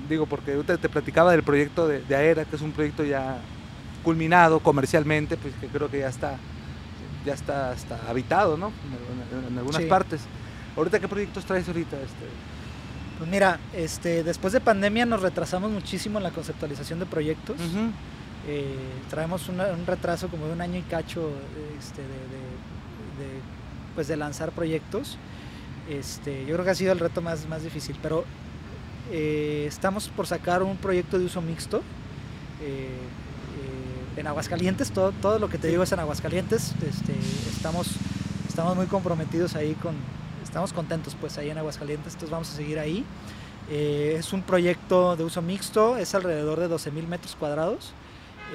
[0.10, 3.04] digo, porque yo te, te platicaba del proyecto de, de Aera, que es un proyecto
[3.04, 3.38] ya
[4.04, 6.36] culminado comercialmente, pues que creo que ya está,
[7.26, 8.68] ya está hasta habitado, ¿no?
[8.68, 9.88] En, en- en algunas Sí.
[9.90, 10.22] partes.
[10.76, 11.96] Ahorita, ¿qué proyectos traes ahorita?
[11.98, 12.26] Este?
[13.18, 17.58] Pues mira, este, después de pandemia nos retrasamos muchísimo en la conceptualización de proyectos.
[18.48, 18.76] Eh,
[19.10, 21.32] traemos una- un retraso como de un año y cacho
[21.80, 23.40] este, de, de- de,
[23.96, 25.18] pues de lanzar proyectos.
[25.90, 28.24] Este, yo creo que ha sido el reto más, más difícil, pero
[29.12, 31.82] eh, estamos por sacar un proyecto de uso mixto.
[32.62, 35.72] eh, eh, en Aguascalientes, todo, todo lo que te Sí.
[35.72, 36.74] digo es en Aguascalientes.
[36.88, 37.14] Este,
[37.50, 37.88] estamos,
[38.48, 39.94] estamos muy comprometidos ahí con,
[40.48, 43.04] estamos contentos pues ahí en Aguascalientes, entonces vamos a seguir ahí.
[43.70, 47.94] Eh, es un proyecto de uso mixto, es alrededor de 12 mil metros cuadrados.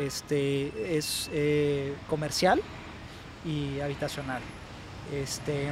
[0.01, 2.63] Este, es eh, comercial
[3.45, 4.41] y habitacional.
[5.13, 5.69] Este,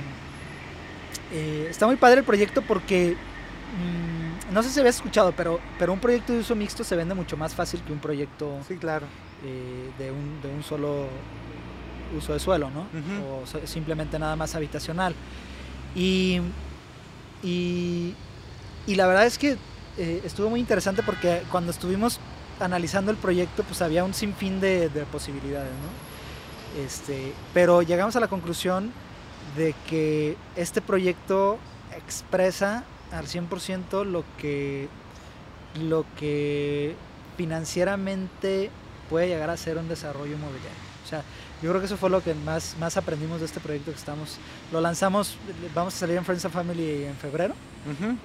[1.32, 5.94] eh, está muy padre el proyecto porque mm, no sé si habías escuchado, pero, pero
[5.94, 9.06] un proyecto de uso mixto se vende mucho más fácil que un proyecto Sí, claro.
[9.98, 11.06] de, un, de un solo
[12.14, 12.86] uso de suelo, ¿no?
[13.42, 15.14] O simplemente nada más habitacional.
[15.94, 16.40] Y,
[17.42, 18.14] y,
[18.86, 19.56] la verdad es que
[19.98, 22.20] eh, estuvo muy interesante porque cuando estuvimos
[22.60, 26.80] analizando el proyecto, pues había un sinfín de, de posibilidades, ¿no?
[26.84, 28.92] Este, pero llegamos a la conclusión
[29.56, 31.58] de que este proyecto
[31.96, 34.88] expresa al 100% lo que,
[35.80, 36.94] lo que
[37.36, 38.70] financieramente
[39.08, 40.90] puede llegar a ser un desarrollo inmobiliario.
[41.62, 44.38] Yo creo que eso fue lo que más, más aprendimos de este proyecto que estamos,
[44.72, 45.36] lo lanzamos,
[45.74, 47.54] vamos a salir en Friends and Family en febrero.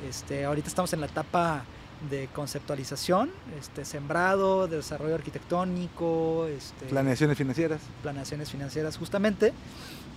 [0.07, 1.63] este, ahorita estamos en la etapa
[2.09, 7.81] de conceptualización, este, sembrado, de desarrollo arquitectónico, este, planeaciones financieras.
[8.01, 9.53] Planeaciones financieras, justamente.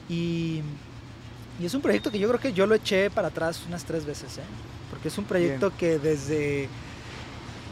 [0.08, 0.62] Y,
[1.60, 4.04] y, es un proyecto que yo creo que yo lo eché para atrás unas tres
[4.04, 4.42] veces, ¿eh?
[4.90, 6.68] porque es un proyecto que desde,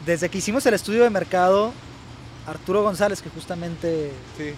[0.05, 1.73] desde que hicimos el estudio de mercado,
[2.47, 4.11] Arturo González, que justamente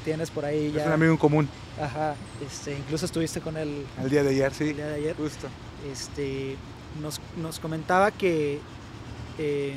[0.05, 0.81] tienes por ahí ya.
[0.81, 1.49] Es un amigo en común.
[1.81, 2.13] Ajá,
[2.45, 3.83] este, incluso estuviste con él.
[3.99, 4.69] El día de ayer, sí.
[4.69, 5.15] El día de ayer.
[5.15, 5.47] Justo.
[5.91, 6.55] Este,
[7.01, 8.59] nos, nos comentaba que,
[9.39, 9.75] eh,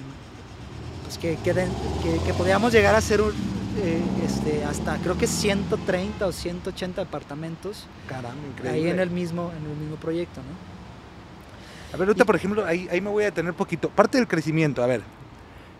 [1.05, 7.05] pues que, que, podíamos llegar a ser eh, este, hasta creo que 130 o 180
[7.05, 7.87] departamentos.
[8.07, 8.79] Caramba, increíble.
[8.79, 11.95] Ahí en el mismo, en el mismo proyecto, ¿no?
[11.95, 13.89] A ver, ahorita, por ejemplo, ahí, ahí me voy a detener poquito.
[13.89, 15.03] Parte del crecimiento, a ver,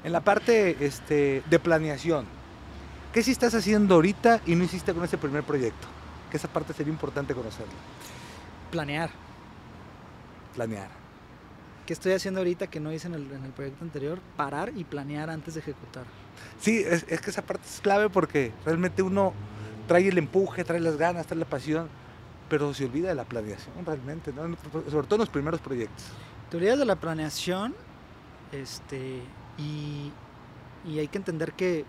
[0.05, 2.27] en la parte este, de planeación,
[3.13, 5.87] ¿qué sí estás haciendo ahorita y no hiciste con ese primer proyecto?
[6.31, 7.73] Que esa parte sería importante conocerla.
[8.71, 9.11] Planear.
[10.55, 11.03] Planear.
[11.87, 14.21] ¿Qué estoy haciendo ahorita que no hice en el, proyecto anterior?
[14.37, 16.05] Parar y planear antes de ejecutar.
[16.61, 19.33] Sí, es, que esa parte es clave porque realmente uno
[19.89, 21.89] trae el empuje, trae las ganas, trae la pasión,
[22.49, 26.05] pero se olvida de la planeación realmente, sobre todo en los primeros proyectos.
[26.51, 27.75] Te olvidas de la planeación
[28.53, 29.23] este,
[29.59, 30.13] y,
[30.99, 31.85] hay que entender que,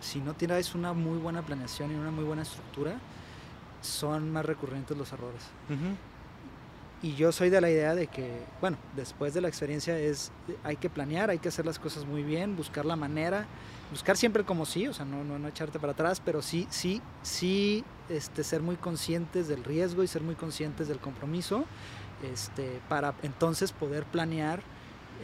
[0.00, 2.98] si no tienes una muy buena planeación y una muy buena estructura,
[3.82, 5.42] son más recurrentes los errores.
[7.02, 10.76] Y yo soy de la idea de que, bueno, después de la experiencia es, hay
[10.76, 13.46] que planear, hay que hacer las cosas muy bien, buscar la manera,
[13.90, 17.84] buscar siempre como sí, o sea, no, no, echarte para atrás, pero sí, sí, sí,
[18.08, 21.66] este, ser muy conscientes del riesgo y ser muy conscientes del compromiso,
[22.22, 24.62] este, para entonces poder planear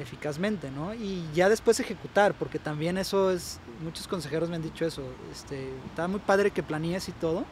[0.00, 0.94] eficazmente, ¿no?
[0.94, 5.70] Y ya después ejecutar, porque también eso es, muchos consejeros me han dicho eso, este,
[5.86, 7.44] está muy padre que planees y todo,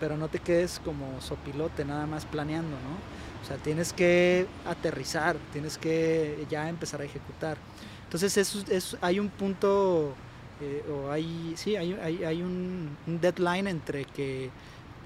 [0.00, 3.42] pero no te quedes como sopilote nada más planeando, ¿no?
[3.42, 7.58] O sea, tienes que aterrizar, tienes que ya empezar a ejecutar.
[8.04, 10.14] Entonces eso es, hay un punto,
[10.60, 14.50] eh, o hay, sí, hay, hay, un, deadline entre que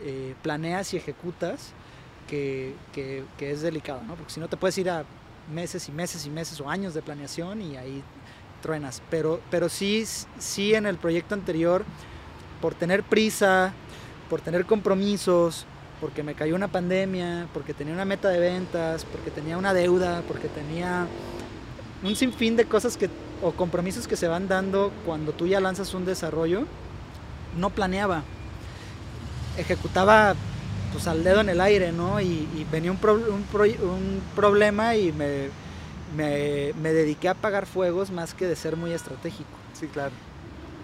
[0.03, 1.73] eh, planeas y ejecutas
[2.29, 4.15] que, que, que es delicado, ¿no?
[4.15, 5.05] Porque si no te puedes ir a
[5.53, 8.03] meses y meses y meses o años de planeación y ahí
[8.63, 9.03] truenas.
[9.11, 10.05] Pero, pero sí,
[10.39, 11.85] sí en el proyecto anterior,
[12.61, 13.73] por tener prisa,
[14.29, 15.67] por tener compromisos,
[16.01, 20.23] porque me cayó una pandemia, porque tenía una meta de ventas, porque tenía una deuda,
[20.29, 21.07] porque tenía
[22.03, 23.11] un sinfín de cosas que,
[23.43, 26.65] o compromisos que se van dando cuando tú ya lanzas un desarrollo,
[27.57, 28.23] no planeaba.
[29.57, 30.35] Ejecutaba
[30.93, 32.21] pues al dedo en el aire, ¿no?
[32.21, 35.49] Y, venía un, un, problema y me,
[36.17, 39.51] me, dediqué a apagar fuegos más que de ser muy estratégico.
[39.73, 40.13] Sí, claro.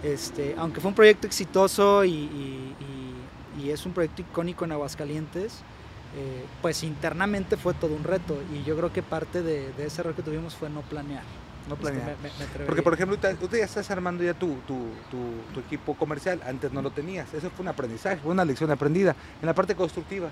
[0.03, 2.75] Este, aunque fue un proyecto exitoso y,
[3.65, 5.63] es un proyecto icónico en Aguascalientes,
[6.17, 10.03] eh, pues internamente fue todo un reto y yo creo que parte de, de ese
[10.03, 11.25] error que tuvimos fue no planear.
[11.69, 12.17] No planear.
[12.67, 16.41] Porque, por ejemplo, tú ya estás armando ya tu, tu, tu, equipo comercial.
[16.47, 17.33] Antes no lo tenías.
[17.33, 19.17] Eso fue un aprendizaje, fue una lección aprendida.
[19.41, 20.29] En la parte constructiva,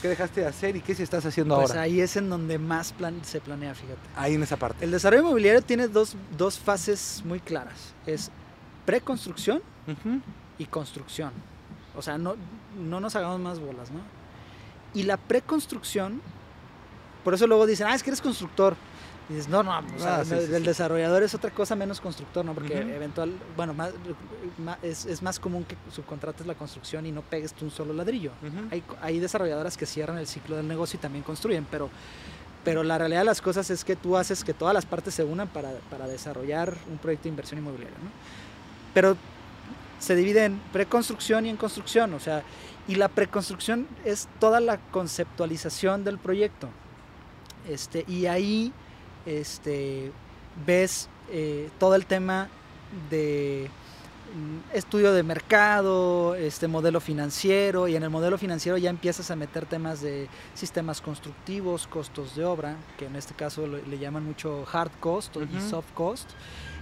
[0.00, 1.82] ¿qué dejaste de hacer y qué se estás haciendo pues ahora?
[1.82, 4.00] ahí es en donde más plan se planea, fíjate.
[4.16, 4.84] Ahí en esa parte.
[4.84, 7.92] El desarrollo inmobiliario tiene dos, dos fases muy claras.
[8.06, 8.30] Es
[8.86, 9.62] preconstrucción
[10.58, 11.32] y construcción.
[11.94, 12.36] O sea, no,
[12.78, 14.00] no nos hagamos más bolas, ¿no?
[14.94, 16.22] Y la preconstrucción,
[17.24, 18.76] por eso luego dicen, ah, es que eres constructor
[19.32, 19.82] dices, no, no, ah,
[20.30, 22.54] el, desarrollador es otra cosa menos constructor, ¿no?
[22.54, 23.92] Porque eventual, bueno, más,
[24.82, 28.32] es, más común que subcontrates la construcción y no pegues tú un solo ladrillo.
[28.70, 31.90] hay, hay, desarrolladoras que cierran el ciclo del negocio y también construyen, pero,
[32.64, 35.24] pero la realidad de las cosas es que tú haces que todas las partes se
[35.24, 38.10] unan para, para desarrollar un proyecto de inversión inmobiliaria, ¿no?
[38.94, 39.16] Pero
[39.98, 42.42] se divide en preconstrucción y en construcción, o sea,
[42.88, 46.68] y la preconstrucción es toda la conceptualización del proyecto.
[47.68, 48.72] Este, y ahí
[49.26, 50.12] este,
[50.66, 52.48] ves eh, todo el tema
[53.10, 53.70] de
[54.34, 59.36] mm, estudio de mercado, este modelo financiero y en el modelo financiero ya empiezas a
[59.36, 64.64] meter temas de sistemas constructivos, costos de obra, que en este caso le, llaman mucho
[64.70, 66.28] hard cost y soft cost.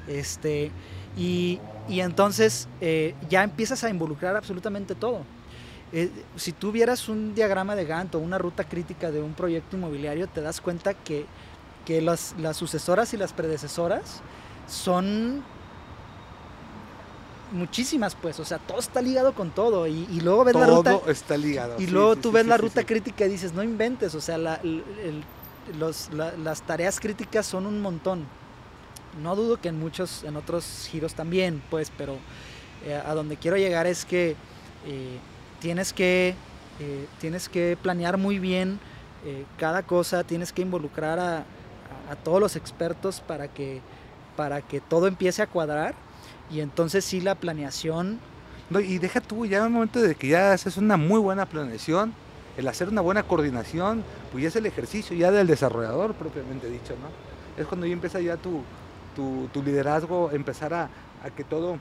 [0.08, 0.70] Este,
[1.16, 5.24] y, y entonces eh, ya empiezas a involucrar absolutamente todo.
[5.92, 9.76] Eh, si tú vieras un diagrama de Gantt o una ruta crítica de un proyecto
[9.76, 11.26] inmobiliario, te das cuenta que
[11.84, 14.20] que las, las sucesoras y las predecesoras
[14.68, 15.42] son
[17.52, 20.98] muchísimas pues, o sea, todo está ligado con todo y, luego ves la ruta...
[20.98, 21.76] Todo está ligado.
[21.78, 24.60] Y luego tú ves la ruta crítica y dices, no inventes, o sea, la,
[25.78, 28.26] los, las tareas críticas son un montón.
[29.22, 32.16] No dudo que en muchos, en otros giros también, pues, pero
[32.86, 34.36] eh, a donde quiero llegar es que
[34.86, 35.18] eh,
[35.60, 36.34] tienes, que,
[36.78, 38.78] eh, tienes que planear muy bien
[39.58, 41.44] cada cosa, tienes que involucrar a,
[42.10, 43.82] a- todos los expertos para que,
[44.36, 45.94] para que todo empiece a cuadrar
[46.48, 48.20] y entonces sí la planeación
[48.68, 51.46] No, y deja tú, ya en el momento de que ya haces una muy buena
[51.46, 52.16] planeación,
[52.56, 56.96] el hacer una buena coordinación, pues ya es el ejercicio ya del desarrollador propiamente dicho,
[56.96, 57.16] ¿no?
[57.56, 58.68] Es cuando ya empieza ya tu,
[59.14, 61.80] tu, tu liderazgo, empezar a, a que todo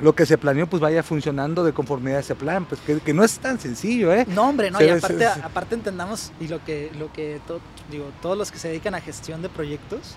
[0.00, 3.12] lo que se planeó pues vaya funcionando de conformidad a ese plan, pues que, que
[3.14, 4.24] no es tan sencillo, ¿eh?
[4.28, 7.40] No, hombre, no, Se y aparte, se- se- aparte entendamos, y lo que, lo que
[7.46, 7.60] to-
[7.90, 10.16] digo, todos los que se dedican a gestión de proyectos,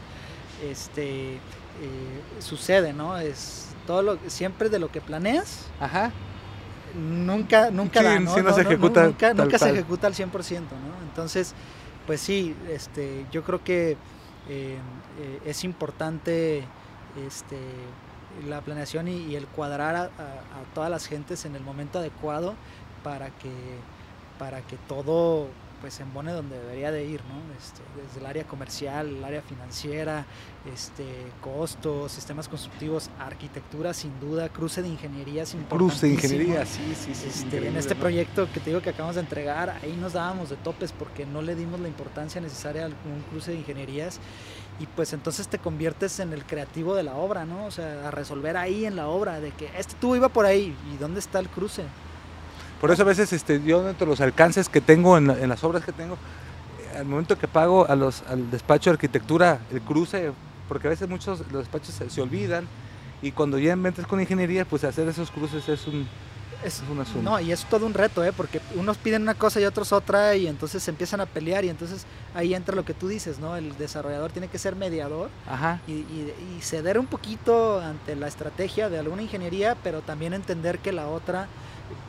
[0.64, 1.40] este, eh,
[2.40, 3.18] sucede, ¿no?
[3.18, 6.12] Es todo lo, siempre de lo que planeas, Ajá.
[6.96, 8.34] nunca, nunca Sí, da, ¿no?
[8.36, 11.04] sí no se ejecuta nunca tal nunca se ejecuta al 100%, ¿no?
[11.10, 11.54] Entonces,
[12.08, 13.92] pues sí, este, yo creo que
[14.50, 14.78] eh,
[15.20, 16.64] eh, es importante
[17.28, 17.58] este,
[18.48, 22.56] la planeación y, el cuadrar a, a- a todas las gentes en el momento adecuado
[23.04, 23.52] para que,
[24.40, 25.48] para que todo
[25.84, 27.36] pues embone donde debería de ir, ¿no?
[27.58, 30.26] Este, desde el área comercial, el área financiera,
[30.74, 31.04] este,
[31.42, 37.28] costos, sistemas constructivos, arquitectura sin duda, cruce de ingenierías Cruce de ingeniería, sí, sí, sí.
[37.28, 38.00] es Este, en este ¿no?
[38.00, 41.42] proyecto que te digo que acabamos de entregar, ahí nos dábamos de topes porque no
[41.42, 44.22] le dimos la importancia necesaria a un cruce de ingenierías
[44.80, 47.66] y pues entonces te conviertes en el creativo de la obra, ¿no?
[47.66, 50.74] O sea, a resolver ahí en la obra de que este tubo iba por ahí
[50.94, 51.84] y dónde está el cruce.
[52.84, 55.48] Por eso a veces este, yo dentro de los alcances que tengo en, la- en
[55.48, 59.60] las obras que tengo, eh, al momento que pago a los, al despacho de arquitectura
[59.72, 60.34] el cruce,
[60.68, 62.68] porque a veces muchos los despachos se, se olvidan
[63.22, 66.06] y cuando ya metes con ingeniería, pues hacer esos cruces es un,
[66.62, 67.22] Es, es un asunto.
[67.22, 68.34] no, y es todo un reto, ¿eh?
[68.36, 71.70] Porque unos piden una cosa y otros otra y entonces se empiezan a pelear y
[71.70, 73.56] entonces ahí entra lo que tú dices, ¿no?
[73.56, 75.80] El desarrollador tiene que ser mediador Ajá.
[75.88, 80.80] y, y- y ceder un poquito ante la estrategia de alguna ingeniería, pero también entender
[80.80, 81.48] que la otra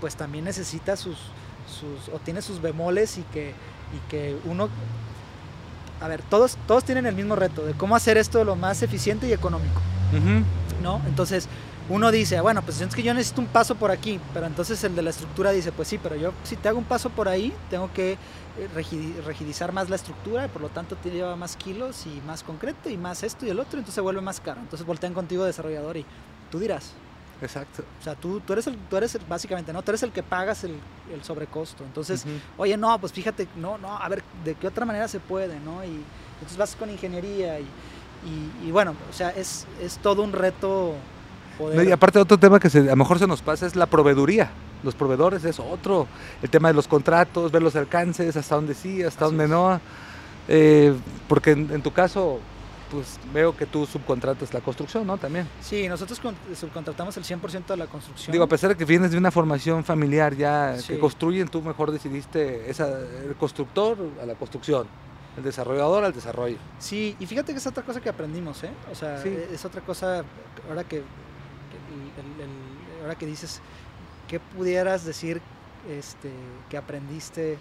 [0.00, 1.16] pues también necesita sus,
[1.68, 4.68] sus o tiene sus bemoles y que, y que uno,
[6.00, 9.26] a ver, todos, todos tienen el mismo reto de cómo hacer esto lo más eficiente
[9.28, 9.80] y económico.
[10.82, 11.00] ¿no?
[11.06, 11.48] Entonces
[11.88, 14.94] uno dice, bueno, pues es que yo necesito un paso por aquí, pero entonces el
[14.96, 17.52] de la estructura dice, pues sí, pero yo si te hago un paso por ahí,
[17.68, 18.16] tengo que eh,
[18.74, 22.42] rigidi- rigidizar más la estructura, y por lo tanto te lleva más kilos y más
[22.42, 24.60] concreto y más esto y el otro, entonces se vuelve más caro.
[24.60, 26.06] Entonces voltean contigo desarrollador y
[26.50, 26.92] tú dirás,
[27.42, 27.82] Exacto.
[28.00, 29.82] o sea, tú, tú eres el, tú eres el- básicamente, ¿no?
[29.82, 30.76] Tú eres el que pagas el,
[31.12, 31.84] el sobrecosto.
[31.84, 32.24] Entonces,
[32.56, 35.84] oye, no, pues fíjate, no, no, a ver, ¿de qué otra manera se puede, no?
[35.84, 36.00] Y
[36.34, 40.94] entonces vas con ingeniería y, y, y bueno, o sea, es, es todo un reto
[41.58, 41.76] poder...
[41.76, 43.86] No, y aparte otro tema que se- a lo mejor se nos pasa es la
[43.86, 44.50] proveeduría.
[44.82, 46.06] Los proveedores es otro.
[46.42, 49.50] El tema de los contratos, ver los alcances, hasta dónde sí, hasta Así dónde es.
[49.50, 49.80] no.
[50.46, 50.94] Eh,
[51.26, 52.38] porque en, en tu caso,
[52.94, 55.18] pues veo que tú subcontratas la construcción, ¿no?
[55.18, 55.46] También.
[55.60, 58.32] Sí, nosotros con- subcontratamos el 100% de la construcción.
[58.32, 60.94] Digo, a pesar de que vienes de una formación familiar ya Sí.
[60.94, 64.86] que construyen, tú mejor decidiste esa, el constructor a la construcción,
[65.36, 66.56] el desarrollador al desarrollo.
[66.78, 68.70] Sí, y fíjate que es otra cosa que aprendimos, ¿eh?
[68.90, 69.36] O sea, Sí.
[69.52, 70.24] es otra cosa,
[70.68, 73.60] ahora que, que el- el- el- ahora que dices,
[74.28, 75.40] ¿qué pudieras decir
[75.90, 76.30] este,
[76.70, 77.58] que aprendiste,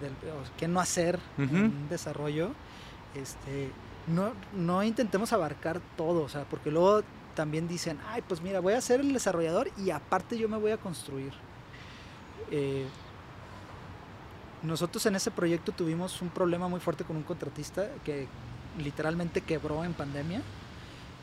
[0.00, 2.50] del, o qué no hacer en un desarrollo?
[3.14, 3.70] Este,
[4.06, 7.02] no, intentemos abarcar todo, o sea, porque luego
[7.34, 10.70] también dicen, ay, pues mira, voy a ser el desarrollador y aparte yo me voy
[10.70, 11.32] a construir.
[12.50, 12.86] Eh,
[14.62, 18.26] nosotros en ese proyecto tuvimos un problema muy fuerte con un contratista que
[18.78, 20.40] literalmente quebró en pandemia.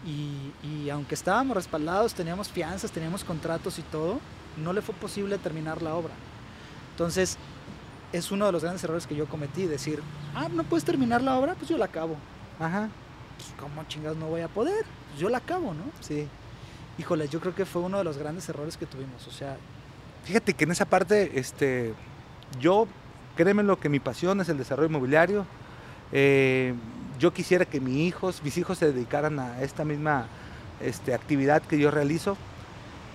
[0.05, 4.19] Y, y aunque estábamos respaldados, teníamos fianzas, teníamos contratos y todo,
[4.57, 6.13] no le fue posible terminar la obra.
[6.91, 7.37] Entonces,
[8.11, 10.01] es uno de los grandes errores que yo cometí, decir,
[10.35, 12.17] ah, no puedes terminar la obra, pues yo la acabo.
[12.63, 12.89] Ajá,
[13.37, 14.85] Pues, ¿Cómo chingados no voy a poder?
[15.09, 15.83] Pues yo la acabo, ¿no?
[15.99, 16.27] sí.
[16.97, 19.27] Híjole, yo creo que fue uno de los grandes errores que tuvimos.
[19.27, 19.57] O sea,
[20.25, 21.93] Fíjate que en esa parte, este,
[22.59, 22.87] yo,
[23.35, 25.45] créeme lo que mi pasión es el desarrollo inmobiliario.
[26.11, 26.75] Eh,
[27.19, 30.27] yo quisiera que mis hijos, mis hijos se dedicaran a esta misma
[30.81, 32.37] este, actividad que yo realizo.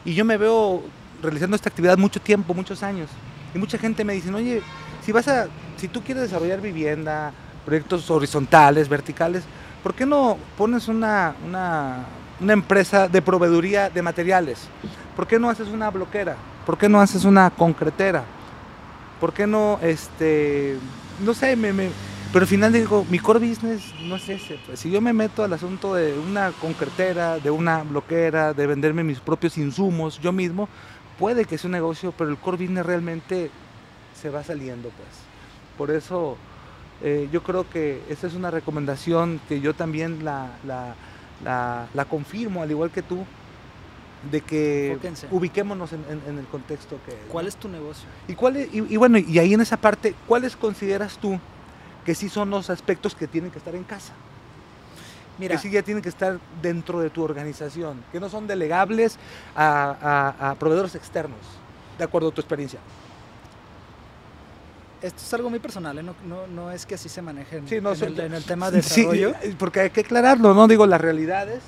[0.04, 0.82] Y yo me veo
[1.22, 3.08] realizando esta actividad mucho tiempo, muchos años.
[3.54, 4.60] Y mucha gente me dice, oye,
[5.04, 5.46] si vas a,
[5.76, 7.32] si tú quieres desarrollar vivienda,
[7.68, 9.44] proyectos horizontales, verticales,
[9.82, 12.06] ¿por qué no pones una, una,
[12.54, 14.68] empresa de proveeduría de materiales?
[15.14, 16.34] ¿Por qué no haces una bloquera?
[16.64, 18.24] ¿Por qué no haces una concretera?
[19.20, 20.78] ¿Por qué no, este,
[21.22, 21.90] no sé, me, me-
[22.32, 24.58] pero al final digo, mi core business no es ese.
[24.64, 29.04] Pues si yo me meto al asunto de una concretera, de una bloquera, de venderme
[29.04, 30.70] mis propios insumos yo mismo,
[31.18, 33.50] puede que sea un negocio, pero el core business realmente
[34.18, 35.08] se va saliendo, pues.
[35.76, 36.38] Por eso
[37.02, 40.94] eh, yo creo que esa es una recomendación que yo también la, la,
[41.44, 43.24] la- la confirmo, al igual que tú,
[44.30, 44.88] de que
[45.30, 47.14] ubiquémonos en, en- en el contexto que...
[47.28, 48.08] ¿Cuál es tu negocio?
[48.26, 51.38] Y, cuál es- y, y bueno, y ahí en esa parte, ¿cuáles consideras tú
[52.04, 54.12] que sí son los aspectos que tienen que estar en casa?
[55.38, 59.18] Mira, que sí ya tienen que estar dentro de tu organización, que no son delegables
[59.54, 61.38] a, a- a proveedores externos,
[61.96, 62.80] de acuerdo a tu experiencia.
[65.02, 66.02] Esto es algo muy personal, ¿eh?
[66.02, 68.34] no, no, no es que así se maneje en, Sí, no, en son- el, en
[68.34, 69.30] el tema de Sí, desarrollo.
[69.42, 70.66] eh, porque hay que aclararlo, ¿no?
[70.68, 71.60] Digo, las realidades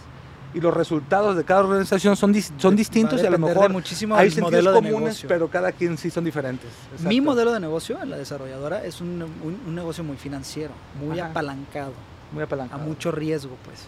[0.52, 3.70] y los resultados de cada organización son, dis- son a distintos y a lo mejor
[3.70, 5.28] muchísimo hay sentidos comunes, negocio.
[5.28, 6.68] pero cada quien sí son diferentes.
[7.00, 11.20] Mi modelo de negocio en la desarrolladora es un, un- un negocio muy financiero, muy
[11.20, 11.30] Ajá.
[11.30, 11.92] apalancado,
[12.32, 12.82] Muy a apalancado.
[12.82, 13.86] mucho riesgo, pues.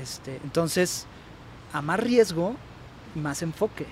[0.00, 1.06] Este, entonces,
[1.72, 2.54] a más riesgo,
[3.16, 3.86] más enfoque.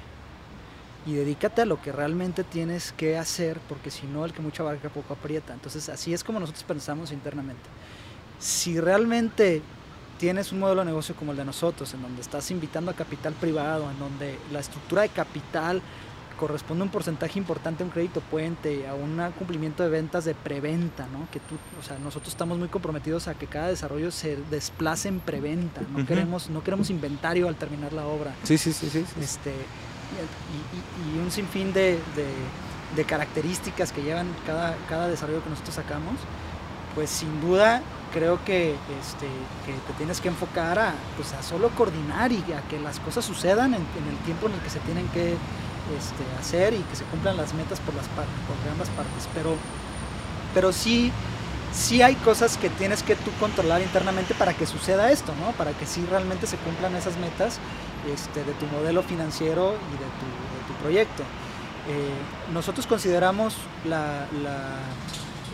[1.06, 4.62] Y dedícate a lo que realmente tienes que hacer, porque si no, el que mucho
[4.62, 5.54] abarca poco aprieta.
[5.54, 7.62] Entonces, así es como nosotros pensamos internamente.
[8.38, 9.62] Si realmente
[10.18, 13.32] tienes un modelo de negocio como el de nosotros, en donde estás invitando a capital
[13.32, 15.80] privado, en donde la estructura de capital
[16.40, 20.34] corresponde a un porcentaje importante a un crédito puente, a un cumplimiento de ventas de
[20.34, 21.28] preventa, ¿no?
[21.30, 25.20] Que tú, o sea, nosotros estamos muy comprometidos a que cada desarrollo se desplace en
[25.20, 28.34] preventa, no queremos no queremos inventario al terminar la obra.
[28.42, 29.04] Sí, sí, sí, sí.
[29.06, 29.20] sí.
[29.20, 29.52] Este
[30.16, 32.50] y, y- y un sinfín de, de-
[32.96, 36.16] de características que llevan cada, cada desarrollo que nosotros sacamos,
[36.94, 37.82] pues sin duda
[38.12, 39.26] creo que, este,
[39.64, 43.24] que te tienes que enfocar a, pues a solo coordinar y a que las cosas
[43.24, 45.34] sucedan en, en el tiempo en el que se tienen que
[45.96, 48.24] este, hacer y que se cumplan las metas por, las por
[48.72, 49.28] ambas partes.
[49.34, 49.56] Pero,
[50.54, 51.12] pero sí,
[51.72, 55.52] sí hay cosas que tienes que tú controlar internamente para que suceda esto, ¿no?
[55.52, 57.60] Para que sí realmente se cumplan esas metas
[58.12, 61.22] este, de tu modelo financiero y de tu, de tu proyecto.
[61.88, 64.78] Eh, nosotros consideramos la, la-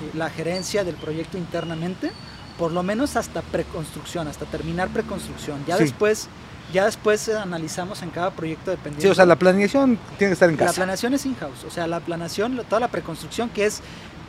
[0.02, 2.10] eh, la gerencia del proyecto internamente,
[2.58, 5.64] por lo menos hasta preconstrucción, hasta terminar preconstrucción.
[5.66, 5.84] Ya Sí.
[5.84, 6.28] después,
[6.72, 9.02] ya después analizamos en cada proyecto dependiendo.
[9.02, 10.74] Sí, o sea, la planeación tiene que estar en La casa.
[10.76, 13.80] planeación es in-house, o sea, la planeación, toda la preconstrucción, que es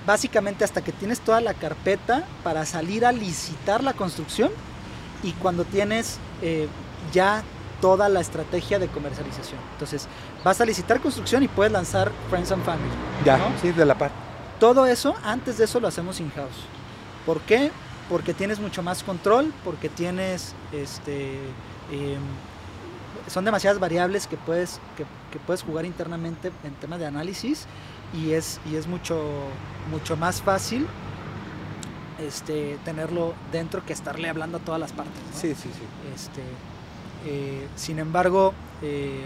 [0.05, 4.51] básicamente hasta que tienes toda la carpeta para salir a licitar la construcción
[5.24, 6.68] y cuando tienes eh,
[7.11, 7.43] ya
[7.82, 9.59] toda la estrategia de comercialización.
[9.73, 10.07] Entonces,
[10.43, 12.89] vas a licitar construcción y puedes lanzar Friends and Family.
[13.25, 13.45] Ya, ¿no?
[13.61, 14.11] sí, de la par.
[14.59, 16.65] Todo eso, antes de eso lo hacemos in-house.
[17.25, 17.71] ¿Por qué?
[18.09, 21.36] Porque tienes mucho más control, porque tienes, este,
[21.91, 22.21] em,
[23.28, 27.67] son demasiadas variables que puedes, que, que puedes jugar internamente en tema de análisis
[28.13, 29.21] y es, y es mucho,
[29.91, 30.88] mucho más fácil
[32.19, 35.13] este, tenerlo dentro que estarle hablando a todas las partes.
[35.13, 35.39] ¿no?
[35.39, 35.84] Sí, sí, sí.
[36.13, 36.41] Este,
[37.28, 39.21] eh, sin embargo, eh,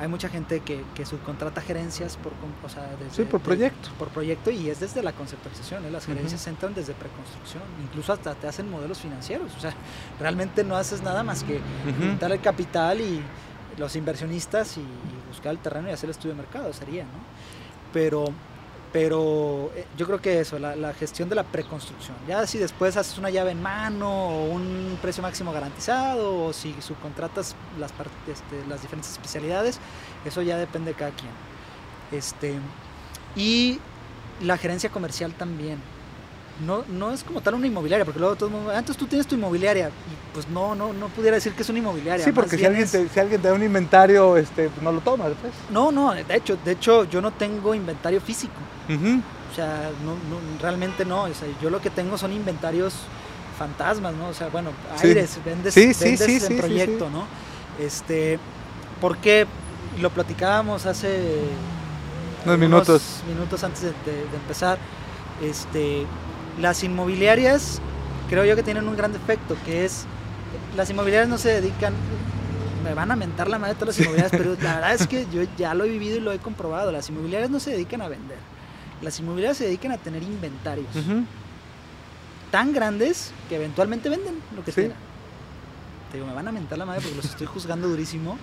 [0.00, 2.32] hay mucha gente que, que subcontrata gerencias por,
[2.64, 3.90] o sea, desde- Sí, por de- proyecto.
[3.98, 5.84] por proyecto y es desde la conceptualización.
[5.84, 5.90] ¿eh?
[5.90, 9.52] Las gerencias entran desde preconstrucción, incluso hasta te hacen modelos financieros.
[9.56, 9.74] O sea,
[10.18, 11.60] realmente no haces nada más que
[12.00, 13.20] juntar el capital y
[13.78, 17.10] los inversionistas y, y buscar el terreno y hacer el estudio de mercado, sería, ¿no?
[17.92, 18.24] Pero,
[18.92, 22.14] pero eh, yo creo que eso, la, la gestión de la preconstrucción.
[22.28, 26.74] Ya si después haces una llave en mano o un precio máximo garantizado o si
[26.80, 27.90] subcontratas las,
[28.28, 29.80] este, las diferentes especialidades,
[30.24, 31.30] eso ya depende de cada quien.
[32.12, 32.58] Este,
[33.34, 33.80] y
[34.42, 35.80] la gerencia comercial también.
[36.66, 39.06] No, no es como tal una inmobiliaria, porque luego todo el mundo, "Ah, entonces tú
[39.06, 39.88] tienes tu inmobiliaria.
[39.88, 42.24] Y pues no, no, no pudiera decir que es una inmobiliaria.
[42.24, 45.00] Sí, porque si alguien, te, si alguien te da un inventario, este, pues no lo
[45.00, 45.52] tomas, pues.
[45.70, 48.54] No, no, de hecho, de hecho yo no tengo inventario físico.
[48.88, 51.22] O sea, no, no, realmente no.
[51.24, 52.94] O sea, yo lo que tengo son inventarios
[53.58, 54.28] fantasmas, ¿no?
[54.28, 55.08] O sea, bueno, Sí.
[55.08, 57.10] aires, vendes, Sí, sí, vendes sí, proyecto.
[57.10, 57.26] ¿no?
[57.78, 58.38] Este,
[59.00, 59.46] porque
[60.00, 61.40] lo platicábamos hace
[62.44, 63.20] Unos minutos.
[63.28, 64.78] minutos antes de, de- de empezar.
[65.42, 66.06] Este,
[66.60, 67.80] las inmobiliarias
[68.28, 70.04] creo yo que tienen un gran defecto, que es
[70.76, 71.92] las inmobiliarias no se dedican
[72.84, 75.42] me van a mentar la madre todas las inmobiliarias, pero la verdad es que yo
[75.56, 76.90] ya lo he vivido y lo he comprobado.
[76.90, 78.38] Las inmobiliarias no se dedican a vender.
[79.02, 80.88] Las inmobiliarias se dedican a tener inventarios
[82.50, 84.82] tan grandes que eventualmente venden lo que Sí.
[84.82, 84.98] tengan.
[86.10, 88.36] Te digo, me van a mentar la madre porque los estoy juzgando durísimo,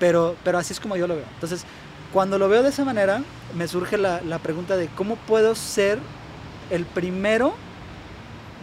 [0.00, 1.26] pero, pero así es como yo lo veo.
[1.34, 1.64] Entonces,
[2.12, 3.22] cuando lo veo de esa manera,
[3.56, 5.98] me surge la, la pregunta de cómo puedo ser
[6.72, 7.54] el primero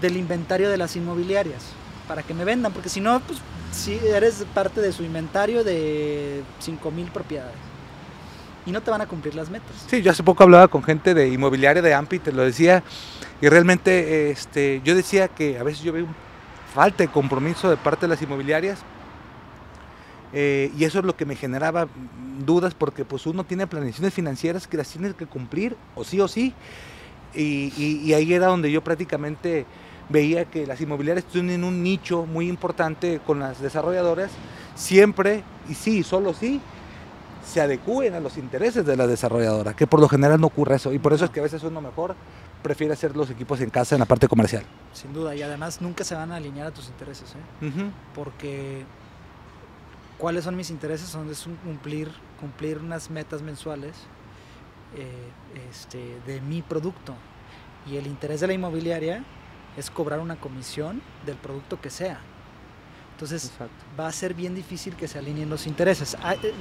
[0.01, 1.63] del inventario de las inmobiliarias
[2.07, 3.39] para que me vendan, porque si no, pues
[3.71, 7.55] si eres parte de su inventario de 5.000 propiedades
[8.65, 9.85] y no te van a cumplir las metas.
[9.87, 12.83] Sí, yo hace poco hablaba con gente de inmobiliaria de AMPI, te lo decía,
[13.41, 16.07] y realmente este, yo decía que a veces yo veo
[16.73, 18.79] falta de compromiso de parte de las inmobiliarias,
[20.33, 21.87] eh, y eso es lo que me generaba
[22.45, 26.27] dudas, porque pues uno tiene planeaciones financieras que las tiene que cumplir, o sí o
[26.27, 26.53] sí,
[27.35, 29.65] y, y- y ahí era donde yo prácticamente
[30.09, 34.31] veía que las inmobiliarias tienen un nicho muy importante con las desarrolladoras,
[34.75, 36.59] siempre, y sí, solo sí,
[37.45, 40.93] se adecúen a los intereses de la desarrolladora, que por lo general no ocurre eso,
[40.93, 42.15] y por eso es que a veces uno mejor
[42.63, 44.63] prefiere hacer los equipos en casa en la parte comercial.
[44.93, 47.71] Sin duda, y además nunca se van a alinear a tus intereses, ¿eh?
[48.15, 48.83] Porque
[50.17, 52.09] cuáles son mis intereses son es un cumplir
[52.39, 53.93] cumplir unas metas mensuales
[54.95, 55.07] eh,
[55.69, 57.13] este, de mi producto
[57.89, 59.23] y el interés de la inmobiliaria
[59.77, 62.19] es cobrar una comisión del producto que sea
[63.13, 63.73] entonces Exacto.
[63.99, 66.53] va a ser bien difícil que se alineen los intereses Ah, eh,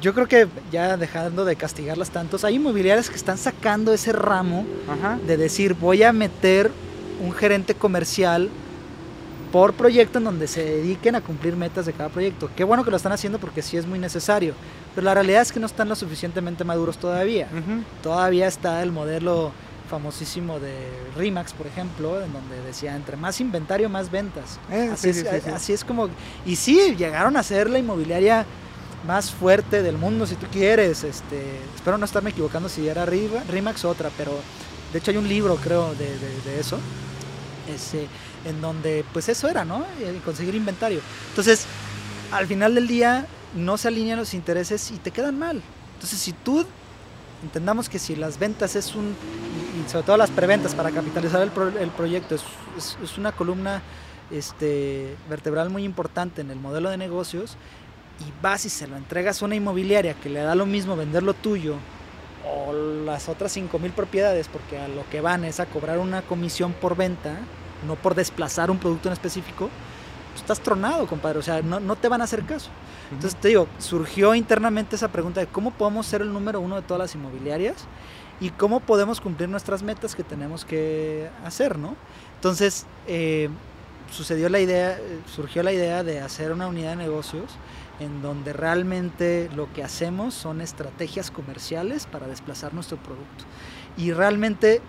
[0.00, 4.64] yo creo que ya dejando de castigarlas tantos hay inmobiliarias que están sacando ese ramo
[4.88, 5.18] Ajá.
[5.26, 6.70] de decir voy a meter
[7.20, 8.48] un gerente comercial
[9.52, 12.48] por proyecto en donde se dediquen a cumplir metas de cada proyecto.
[12.56, 14.54] Qué bueno que lo están haciendo porque sí es muy necesario,
[14.94, 17.48] pero la realidad es que no están lo suficientemente maduros todavía.
[18.02, 19.52] Todavía está el modelo
[19.90, 20.72] famosísimo de
[21.18, 24.58] Rimax, por ejemplo, en donde decía entre más inventario, más ventas.
[24.70, 25.50] Eh, así, sí, es, sí, sí, sí.
[25.50, 26.08] así es como...
[26.46, 28.46] Y sí, llegaron a ser la inmobiliaria
[29.06, 31.04] más fuerte del mundo, si tú quieres.
[31.04, 34.32] Este, espero no estarme equivocando si era Rimax o otra, pero
[34.94, 36.78] de hecho hay un libro, creo, de, de- de eso,
[37.68, 38.06] ese,
[38.44, 39.84] en donde pues eso era, ¿no?
[40.04, 41.00] El conseguir inventario.
[41.30, 41.66] Entonces,
[42.32, 45.62] al final del día no se alinean los intereses y te quedan mal.
[45.94, 46.64] Entonces, si tú
[47.42, 49.14] entendamos que si las ventas es un,
[49.84, 52.42] y sobre todo las preventas para capitalizar el, el proyecto, es,
[52.78, 53.82] es- es una columna
[54.30, 57.56] este, vertebral muy importante en el modelo de negocios,
[58.20, 61.22] y vas y se lo entregas a una inmobiliaria que le da lo mismo vender
[61.22, 61.74] lo tuyo
[62.44, 62.72] o
[63.04, 66.96] las otras 5.000 propiedades, porque a lo que van es a cobrar una comisión por
[66.96, 67.36] venta,
[67.86, 69.70] no por desplazar un producto en específico,
[70.36, 71.38] estás tronado, compadre.
[71.38, 72.70] O sea, no, no te van a hacer caso.
[73.10, 76.82] Entonces te digo, surgió internamente esa pregunta de cómo podemos ser el número uno de
[76.82, 77.86] todas las inmobiliarias
[78.40, 81.94] y cómo podemos cumplir nuestras metas que tenemos que hacer, ¿no?
[82.36, 83.48] Entonces, eh,
[84.10, 87.52] sucedió la idea, surgió la idea de hacer una unidad de negocios
[88.00, 93.44] en donde realmente lo que hacemos son estrategias comerciales para desplazar nuestro producto.
[93.96, 94.80] Y realmente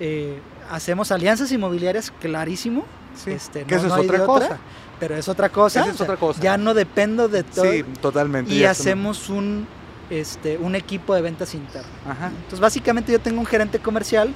[0.00, 0.40] eh,
[0.70, 4.58] hacemos alianzas inmobiliarias, clarísimo, Sí, este, que no- eso es otra cosa.
[5.00, 5.80] pero es otra cosa.
[5.80, 6.40] Esa es o sea, otra cosa.
[6.40, 7.70] Ya no dependo de todo.
[7.70, 8.52] Sí, totalmente.
[8.52, 9.66] y hacemos un,
[10.10, 11.88] este, un equipo de ventas interno.
[12.08, 12.28] Ajá.
[12.28, 14.32] Entonces, básicamente yo tengo un gerente comercial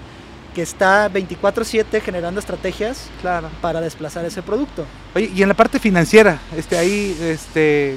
[0.55, 3.49] que está 24/7 generando estrategias Claro.
[3.61, 4.85] para desplazar ese producto.
[5.15, 7.97] Oye, y en la parte financiera, este, ahí, este,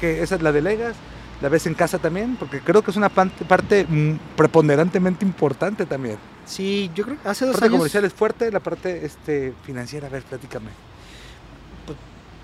[0.00, 0.94] que esa la delegas,
[1.40, 5.86] la ves en casa también, porque creo que es una parte, parte mm, preponderantemente importante
[5.86, 6.18] también.
[6.46, 9.52] Sí, yo creo que hace La dos parte años, comercial es fuerte, la parte este,
[9.64, 10.70] financiera, a ver, platícame.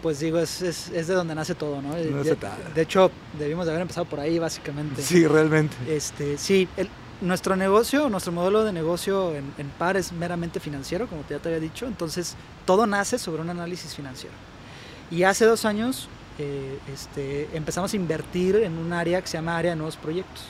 [0.02, 1.94] pues digo, es, es, es de donde nace todo, ¿no?
[1.94, 5.00] De hecho, debimos de haber empezado por ahí, básicamente.
[5.00, 5.76] Sí, realmente.
[5.88, 6.88] Este, sí, el-
[7.20, 11.48] nuestro negocio, nuestro modelo de negocio en, en par es meramente financiero, como ya te
[11.50, 11.86] había dicho.
[11.86, 12.34] Entonces,
[12.66, 14.34] todo nace sobre un análisis financiero.
[15.08, 16.08] Y hace dos años
[16.40, 20.42] eh, este, empezamos a invertir en un área que se llama área de nuevos proyectos,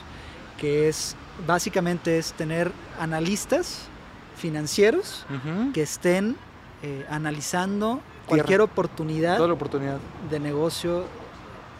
[0.63, 3.89] que es básicamente es tener analistas
[4.37, 5.27] financieros
[5.75, 6.37] que estén
[6.83, 9.99] eh, analizando cualquier oportunidad Toda la oportunidad.
[10.31, 11.05] de negocio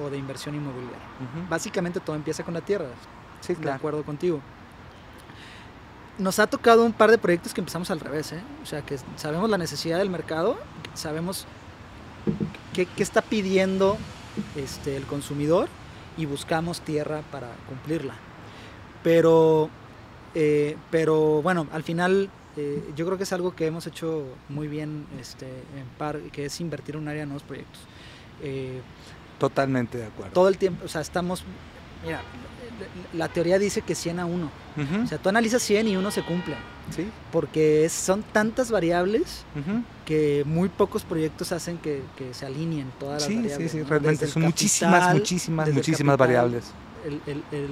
[0.01, 0.99] o de inversión inmobiliaria.
[1.49, 2.87] Básicamente todo empieza con la tierra,
[3.41, 4.41] Sí, de acuerdo contigo.
[6.19, 8.43] Nos ha tocado un par de proyectos que empezamos al revés, ¿eh?
[8.63, 10.59] O sea, que sabemos la necesidad del mercado,
[10.95, 11.47] sabemos
[12.73, 13.97] qué, qué está pidiendo
[14.57, 15.69] este, el consumidor
[16.17, 18.15] y buscamos tierra para cumplirla.
[19.03, 19.69] Pero,
[20.35, 24.69] eh, pero bueno, al final eh, yo creo que es algo que hemos hecho muy
[24.69, 27.81] bien este, en par, que es invertir en un área de nuevos proyectos.
[28.43, 28.81] Eh,
[29.39, 30.33] Totalmente de acuerdo.
[30.33, 31.43] todo el tiempo, o sea, estamos,
[32.05, 32.21] mira,
[33.13, 34.45] la teoría dice que 100 a 1.
[34.77, 35.03] Ujú.
[35.03, 36.55] O sea, tú analizas 100 y uno se cumple.
[36.95, 37.09] sí.
[37.33, 39.45] Porque es- son tantas variables
[40.05, 43.73] que muy pocos proyectos hacen que, que se alineen todas las Sí, sí, variables.
[43.73, 43.85] sí, ¿no?
[43.89, 46.65] realmente Desde son muchísimas, capital, muchísimas, muchísimas capital, variables.
[47.05, 47.69] El, el- el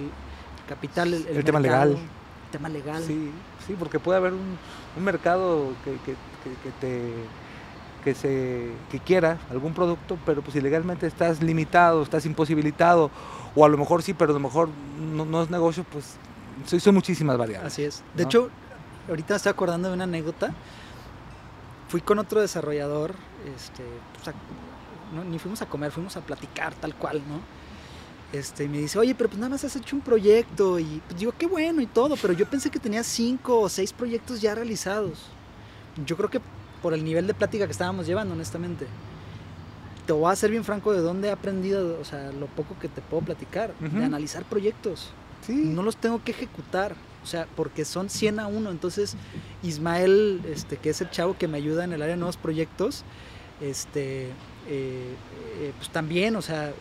[0.70, 1.90] capital, el, El tema legal.
[1.90, 3.02] el tema legal.
[3.02, 3.30] Sí,
[3.66, 4.56] sí, porque puede haber un,
[4.96, 7.12] un mercado que, que- que- que te
[8.04, 13.10] que se que quiera algún producto, pero pues ilegalmente estás limitado, estás imposibilitado,
[13.54, 16.16] o a lo mejor sí, pero a lo mejor no, no es negocio, pues
[16.82, 17.70] son muchísimas variables.
[17.70, 18.02] Así es.
[18.14, 18.28] De ¿no?
[18.30, 18.48] hecho,
[19.06, 20.54] ahorita me estoy acordando de una anécdota.
[21.88, 23.14] Fui con otro desarrollador,
[23.54, 23.82] este,
[24.14, 27.40] pues, a- no, ni fuimos a comer, fuimos a platicar tal cual, ¿no?
[28.32, 30.78] Este, y me dice, oye, pero pues nada más has hecho un proyecto.
[30.78, 33.92] Y pues digo, qué bueno y todo, pero yo pensé que tenía cinco o seis
[33.92, 35.26] proyectos ya realizados.
[36.06, 36.40] Yo creo que
[36.82, 38.86] por el nivel de plática que estábamos llevando, honestamente.
[40.06, 42.88] Te voy a ser bien franco de dónde he aprendido, o sea, lo poco que
[42.88, 45.12] te puedo platicar, de analizar proyectos
[45.42, 46.94] Sí, no los tengo que ejecutar.
[47.22, 48.70] O sea, porque son 100 a 1.
[48.70, 49.14] Entonces,
[49.62, 53.04] Ismael, este, que es el chavo que me ayuda en el área de nuevos proyectos,
[53.60, 54.28] este,
[54.66, 55.14] eh,
[55.60, 56.72] eh, pues también, o sea,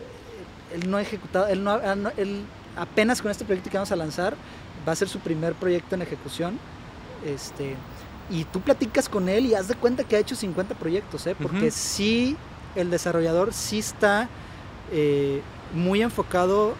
[0.74, 2.42] él no ha ejecutado, él, no, ha- no- él
[2.76, 4.34] apenas con este proyecto que vamos a lanzar,
[4.88, 6.58] va a ser su primer proyecto en ejecución.
[7.26, 7.76] Este,
[8.30, 11.34] y tú platicas con él y haz de cuenta que ha hecho 50 proyectos, ¿eh?
[11.42, 12.36] porque sí,
[12.76, 14.28] el desarrollador sí está
[14.92, 15.42] eh,
[15.74, 16.74] muy enfocado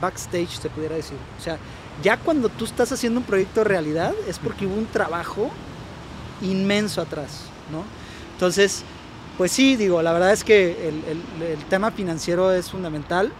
[0.00, 1.16] backstage, se pudiera decir.
[1.38, 1.56] O sea,
[2.02, 5.50] ya cuando tú estás haciendo un proyecto realidad es porque hubo un trabajo
[6.42, 7.42] inmenso atrás,
[7.72, 7.84] ¿no?
[8.34, 8.82] Entonces,
[9.36, 13.32] pues sí, digo, la verdad es que el, el- el tema financiero es fundamental.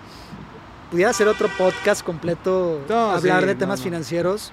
[0.90, 3.84] Pudiera ser otro podcast completo, No, hablar sí, de temas no.
[3.84, 4.52] financieros.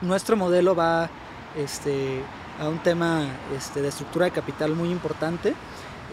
[0.00, 1.08] Nuestro modelo va
[1.56, 2.22] este,
[2.58, 3.24] a un tema
[3.56, 5.54] este, de estructura de capital muy importante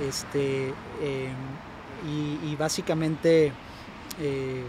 [0.08, 1.30] este, eh,
[2.08, 3.52] y, y básicamente eh,
[4.20, 4.64] eh,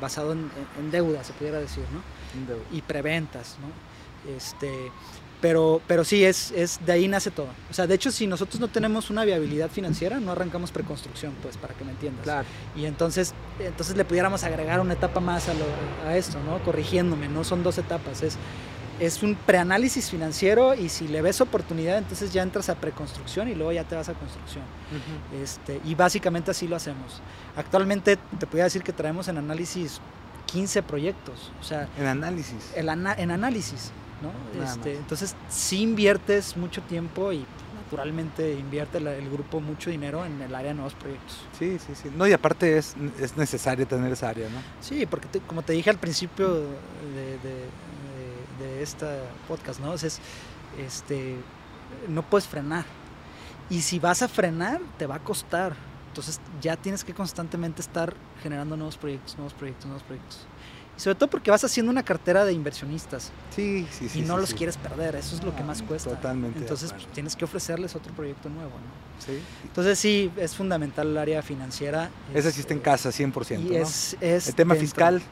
[0.00, 2.02] basado en, en deuda, se pudiera decir, ¿no?
[2.76, 3.68] y preventas, ¿no?
[4.36, 4.90] Este,
[5.40, 7.48] pero, pero sí, es, es de ahí nace todo.
[7.70, 11.56] O sea, de hecho, si nosotros no tenemos una viabilidad financiera, no arrancamos preconstrucción, pues,
[11.56, 12.24] para que me entiendas.
[12.24, 12.46] Claro.
[12.76, 16.58] Y entonces, entonces le pudiéramos agregar una etapa más a, lo- a esto, ¿no?
[16.64, 18.36] Corrigiéndome, no son dos etapas, es,
[18.98, 23.54] es un preanálisis financiero y si le ves oportunidad, entonces ya entras a preconstrucción y
[23.54, 24.64] luego ya te vas a construcción.
[25.40, 27.20] Este, y básicamente así lo hacemos.
[27.56, 30.00] Actualmente te podría decir que traemos en análisis
[30.46, 32.72] 15 proyectos, o sea, En análisis.
[32.74, 33.92] el ana- en análisis,
[34.64, 37.44] Este, entonces, sí inviertes mucho tiempo y
[37.84, 41.38] naturalmente invierte el grupo mucho dinero en el área de nuevos proyectos.
[41.58, 42.10] Sí, sí, sí.
[42.16, 44.58] No, y aparte es, es necesario tener esa área, ¿no?
[44.80, 49.92] Sí, porque te- como te dije al principio de, de, de- de esta podcast, ¿no?
[49.92, 50.20] O sea, es,
[50.78, 51.36] este,
[52.08, 52.84] no puedes frenar.
[53.70, 55.74] Y si vas a frenar, te va a costar.
[56.08, 58.12] Entonces ya tienes que constantemente estar
[58.42, 60.46] generando nuevos proyectos, nuevos proyectos, nuevos proyectos.
[60.98, 64.18] Y sobre todo porque vas haciendo una cartera de inversionistas Sí, sí, sí.
[64.18, 64.56] y no sí, los sí.
[64.56, 66.10] quieres perder, eso es lo que más cuesta.
[66.10, 69.24] totalmente Entonces pues, tienes que ofrecerles otro proyecto nuevo, ¿no?
[69.24, 69.40] Sí.
[69.64, 72.10] Entonces sí, es fundamental el área financiera.
[72.34, 73.60] Esa sí está en casa, 100%.
[73.60, 73.76] Y ¿no?
[73.76, 74.86] es, es El tema dentro.
[74.88, 75.22] fiscal,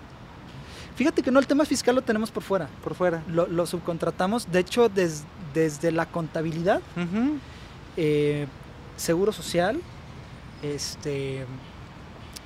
[0.94, 2.68] Fíjate que no, el tema fiscal lo tenemos por fuera.
[2.82, 3.22] por fuera.
[3.28, 6.80] Lo, lo subcontratamos, de hecho, des- desde la contabilidad,
[7.98, 8.46] eh,
[8.96, 9.78] seguro social,
[10.62, 11.44] este,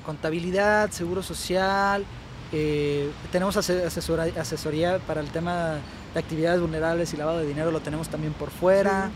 [0.05, 2.05] contabilidad, seguro social,
[2.53, 5.77] eh, tenemos asesora- asesoría para el tema
[6.15, 9.11] de actividades vulnerables y lavado de dinero, lo tenemos también por fuera.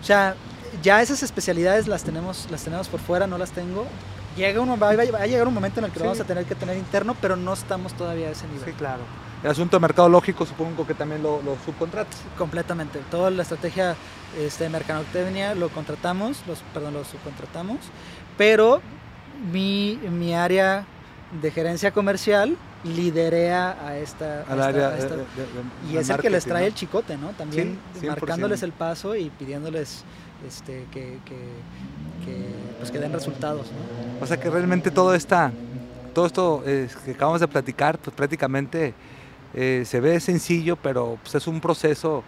[0.00, 0.34] O sea,
[0.82, 3.86] ya esas especialidades las tenemos, las tenemos por fuera, no las tengo.
[4.36, 6.44] Llega un, va, va a llegar un momento en el que lo vamos a tener
[6.44, 8.64] que tener interno, pero no estamos todavía a ese nivel.
[8.64, 9.02] Sí, claro.
[9.42, 12.20] El asunto mercadológico supongo que también lo, lo subcontratas.
[12.38, 13.00] Completamente.
[13.10, 13.96] Toda la estrategia
[14.38, 17.78] este, de mercadotecnia lo contratamos, los, perdón, lo subcontratamos,
[18.38, 18.80] pero
[19.52, 20.86] mi, mi área
[21.42, 24.40] de gerencia comercial liderea a esta...
[24.40, 25.24] a Al esta- área a esta- de- de-
[25.86, 26.66] de- y es el que les trae ¿no?
[26.68, 27.28] el chicote, ¿no?
[27.30, 28.08] También Sí, 100%.
[28.08, 30.04] marcándoles el paso y pidiéndoles
[30.46, 31.36] este, que, que,
[32.24, 32.46] que,
[32.78, 34.24] pues, que den resultados, ¿no?
[34.24, 35.52] O sea que realmente todo esta,
[36.14, 38.94] todo esto eh, que acabamos de platicar, pues prácticamente
[39.52, 42.24] eh, se ve sencillo, pero pues, es un proceso,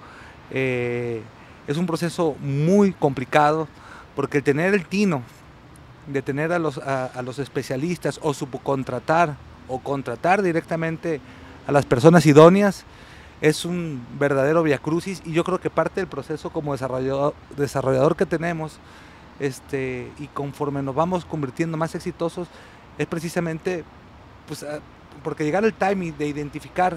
[0.50, 1.22] eh,
[1.66, 3.68] es un proceso muy complicado,
[4.14, 5.22] porque el tener el tino
[6.06, 9.36] de tener a los, a, a los especialistas o subcontratar
[9.68, 11.20] o contratar directamente
[11.66, 12.84] a las personas idóneas
[13.40, 18.26] es un verdadero viacrucis y yo creo que parte del proceso como desarrollador, desarrollador que
[18.26, 18.78] tenemos
[19.40, 22.48] este, y conforme nos vamos convirtiendo más exitosos
[22.98, 23.84] es precisamente
[24.46, 24.78] pues, ah,
[25.24, 26.96] porque llegar al timing de identificar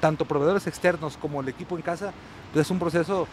[0.00, 2.12] tanto proveedores externos como el equipo en casa
[2.52, 3.26] pues, es un proceso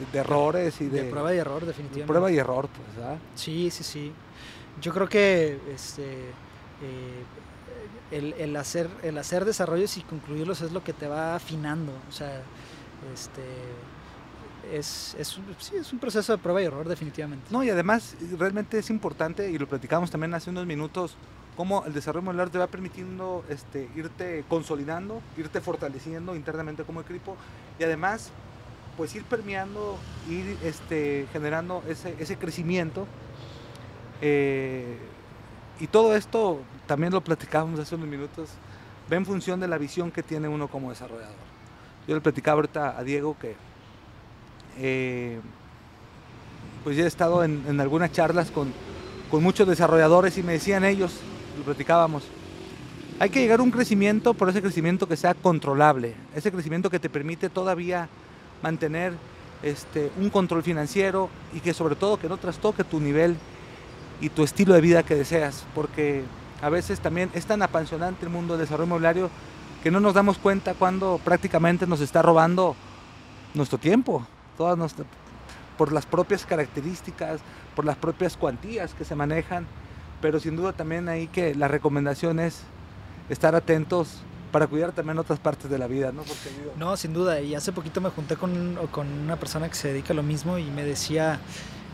[0.00, 2.06] de, de errores y de, De prueba y error, de definitivamente.
[2.06, 3.18] prueba y error pues, ¿verdad?
[3.34, 4.12] Sí, sí, sí.
[4.82, 6.32] Yo creo que este,
[6.82, 7.24] eh,
[8.10, 11.92] el, hacer, el hacer desarrollos y concluirlos es lo que te va afinando.
[12.08, 12.42] O sea,
[13.12, 13.42] este,
[14.72, 17.46] es, es, sí, es un proceso de prueba y error, definitivamente.
[17.50, 21.16] No, y además realmente es importante, y lo platicamos también hace unos minutos,
[21.56, 27.36] cómo el desarrollo modular te va permitiendo este, irte consolidando, irte fortaleciendo internamente como equipo,
[27.78, 28.30] y además,
[28.96, 29.98] pues ir permeando,
[30.30, 33.06] ir este, generando ese, ese crecimiento.
[34.20, 34.96] eh,
[35.80, 38.50] y todo esto, también lo platicábamos hace unos minutos,
[39.12, 41.34] va en función de la visión que tiene uno como desarrollador.
[42.06, 43.56] Yo le platicaba ahorita a Diego que
[44.78, 45.40] eh,
[46.82, 48.72] pues ya he estado en, en algunas charlas con,
[49.30, 51.20] con muchos desarrolladores y me decían ellos,
[51.58, 52.24] lo platicábamos,
[53.18, 56.98] hay que llegar a un crecimiento, pero ese crecimiento que sea controlable, ese crecimiento que
[56.98, 58.08] te permite todavía
[58.62, 59.14] mantener
[59.62, 63.36] este, un control financiero y que sobre todo que no trastoque tu nivel
[64.20, 66.24] y tu estilo de vida que deseas, porque
[66.62, 69.30] a veces también es tan apasionante el mundo del desarrollo inmobiliario
[69.82, 72.74] que no nos damos cuenta cuando prácticamente nos está robando
[73.52, 75.04] nuestro tiempo, toda nuestra,
[75.76, 77.40] por las propias características,
[77.76, 79.66] por las propias cuantías que se manejan,
[80.22, 82.62] pero sin duda también ahí que la recomendación es
[83.28, 86.22] estar atentos para cuidar también otras partes de la vida, ¿no?
[86.78, 90.12] No, sin duda, y hace poquito me junté con, con una persona que se dedica
[90.12, 91.40] a lo mismo y me decía,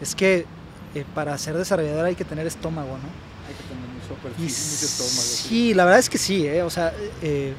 [0.00, 0.46] es que
[0.94, 3.08] eh, para ser desarrollador hay que tener estómago, ¿no?
[3.48, 5.12] Hay que tener mucho, estómago.
[5.12, 6.62] Sí, la verdad es que sí, ¿eh?
[6.62, 7.54] o sea, eh,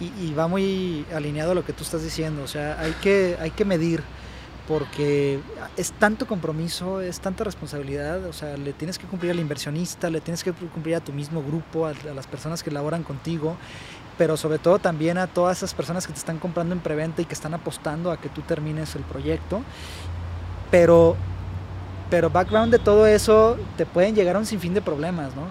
[0.00, 3.50] y, va muy alineado a lo que tú estás diciendo, o sea, hay que, hay
[3.50, 4.02] que medir
[4.66, 5.40] porque
[5.78, 10.20] es tanto compromiso, es tanta responsabilidad, o sea, le tienes que cumplir al inversionista, le
[10.20, 13.56] tienes que cumplir a tu mismo grupo, a, las personas que laboran contigo,
[14.18, 17.24] pero sobre todo también a todas esas personas que te están comprando en preventa y
[17.24, 19.62] que están apostando a que tú termines el proyecto.
[20.70, 21.16] Pero,
[22.10, 25.46] pero background de todo eso, te pueden llegar a un sinfín de problemas, ¿no?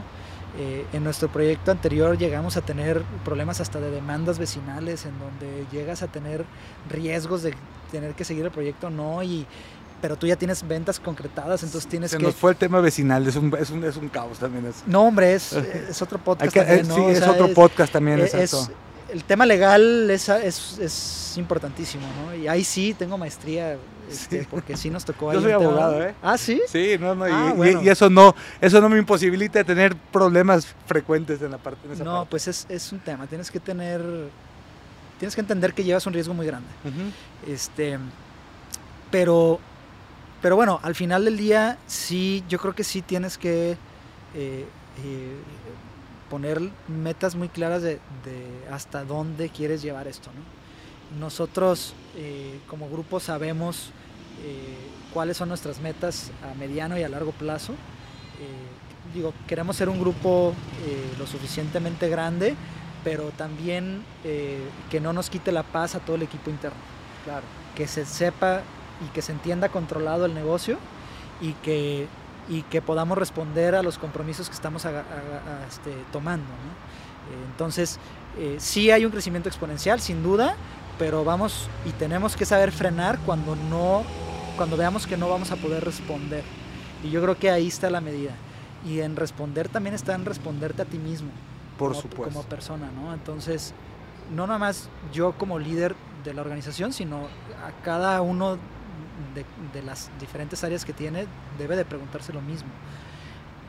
[0.60, 5.66] Eh, en nuestro proyecto anterior llegamos a tener problemas hasta de demandas vecinales, en donde
[5.72, 6.46] llegas a tener
[6.90, 7.54] riesgos de
[7.92, 9.46] tener que seguir el proyecto o no, y,
[10.02, 12.24] pero tú ya tienes ventas concretadas, entonces tienes Se que...
[12.24, 14.66] nos fue el tema vecinal, es un, es un, es un caos también.
[14.88, 15.54] No, hombre, es,
[15.90, 18.70] es otro podcast también, Sí, es otro podcast también, exacto.
[19.10, 22.34] el tema legal es, es, es, importantísimo, ¿no?
[22.34, 23.78] Y ahí sí tengo maestría
[24.10, 26.16] este, porque sí nos tocó Yo soy abogado, ¿eh?
[26.22, 26.62] Ah, ¿sí?
[26.68, 27.54] Sí, no, no, ah,
[27.84, 32.04] y, eso no eso no me imposibilita tener problemas frecuentes en la parte en esa
[32.04, 34.02] No, pues es, es, un tema, tienes que tener
[35.20, 36.70] tienes que entender que llevas un riesgo muy grande.
[37.48, 37.98] Este
[39.12, 39.60] pero
[40.42, 44.66] pero bueno, al final del día sí, yo creo que sí tienes que eh,
[45.04, 45.36] eh,
[46.30, 50.58] poner metas muy claras de, de, hasta dónde quieres llevar esto, ¿no?
[51.20, 53.92] Nosotros eh, como grupo sabemos
[54.44, 54.76] eh,
[55.14, 57.74] cuáles son nuestras metas a mediano y a largo plazo.
[57.74, 60.54] Eh, digo, queremos ser un grupo
[61.18, 62.56] lo suficientemente grande,
[63.04, 64.04] pero también
[64.90, 66.78] que no nos quite la paz a todo el equipo interno.
[67.24, 67.44] Claro.
[67.76, 68.62] Que se sepa
[69.06, 70.78] y que se entienda controlado el negocio
[71.40, 72.08] y que,
[72.50, 76.48] y que podamos responder a los compromisos que estamos este, tomando.
[77.50, 77.98] entonces,
[78.58, 80.56] sí hay un crecimiento exponencial, sin duda,
[80.98, 84.04] pero vamos y tenemos que saber frenar cuando no
[84.58, 86.44] cuando veamos que no vamos a poder responder.
[87.04, 88.32] Y yo creo que ahí está la medida.
[88.86, 91.30] Y en responder también está en responderte a ti mismo.
[91.78, 92.34] Por como, supuesto.
[92.34, 93.14] Como persona, ¿no?
[93.14, 93.74] Entonces,
[94.36, 97.28] no nada más yo como líder de la organización, sino
[97.64, 98.58] a cada uno
[99.36, 101.28] de, de, las diferentes áreas que tiene
[101.58, 102.70] debe de preguntarse lo mismo.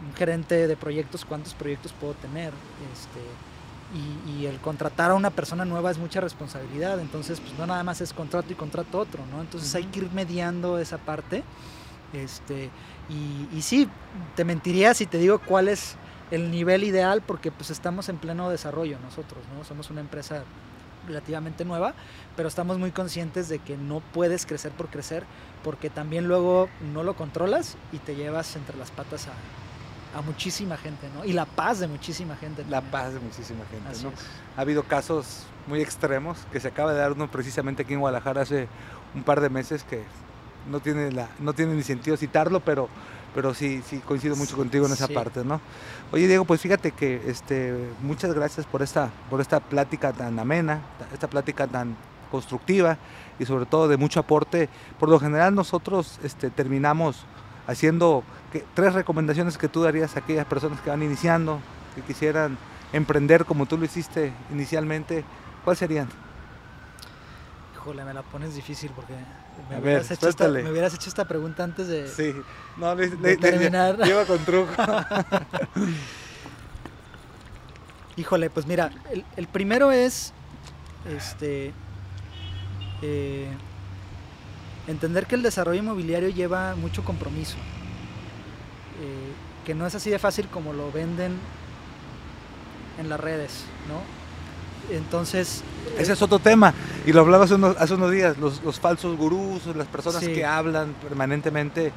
[0.06, 2.52] Un gerente de proyectos, ¿cuántos proyectos puedo tener?
[2.92, 3.20] Este,
[4.26, 8.00] y, el contratar a una persona nueva es mucha responsabilidad, entonces pues no nada más
[8.00, 9.40] es contrato y contrato otro, ¿no?
[9.40, 11.42] Entonces hay que ir mediando esa parte.
[12.12, 12.70] Este,
[13.08, 13.88] y, y, sí,
[14.36, 15.96] te mentiría si te digo cuál es
[16.30, 19.64] el nivel ideal porque pues estamos en pleno desarrollo nosotros, ¿no?
[19.64, 20.44] Somos una empresa
[21.06, 21.94] relativamente nueva,
[22.36, 25.24] pero estamos muy conscientes de que no puedes crecer por crecer
[25.64, 29.32] porque también luego no lo controlas y te llevas entre las patas a,
[30.18, 31.24] a muchísima gente, ¿no?
[31.24, 32.64] Y la paz de muchísima gente.
[32.68, 34.12] La paz de muchísima gente, ¿no?
[34.56, 38.42] Ha habido casos muy extremos que se acaba de dar uno precisamente aquí en Guadalajara
[38.42, 38.68] hace
[39.14, 40.02] un par de meses que
[40.68, 42.88] no tiene la no tiene ni sentido citarlo, pero
[43.34, 45.60] pero sí sí coincido mucho contigo en esa parte, ¿no?
[46.10, 50.80] Oye, Diego, pues fíjate que este muchas gracias por esta por esta plática tan amena,
[51.12, 51.96] esta plática tan
[52.30, 52.98] constructiva
[53.38, 54.68] y sobre todo de mucho aporte.
[54.98, 57.24] Por lo general nosotros este terminamos
[57.66, 58.24] haciendo
[58.74, 61.60] tres recomendaciones que tú darías a aquellas personas que van iniciando,
[61.94, 62.56] que quisieran
[62.92, 65.24] emprender como tú lo hiciste inicialmente,
[65.64, 66.08] ¿cuáles serían?
[67.74, 69.14] Híjole, me la pones difícil porque
[69.70, 72.34] me, hubieras, hecho esta, me hubieras, hecho esta, pregunta antes de, sí.
[72.76, 73.96] no, terminar.
[74.04, 74.72] lleva con truco.
[78.16, 78.90] Híjole, pues mira,
[79.36, 80.32] el, primero es
[81.08, 81.72] este
[83.00, 83.48] eh,
[84.88, 87.56] entender que el desarrollo inmobiliario lleva mucho compromiso.
[89.68, 91.36] Que no es así de fácil como lo venden
[92.98, 94.00] en las redes, ¿no?
[94.96, 95.62] Entonces...
[95.98, 96.72] Ese es otro tema,
[97.04, 101.92] y lo hablaba hace unos, días, los, falsos gurús, las personas que hablan permanentemente,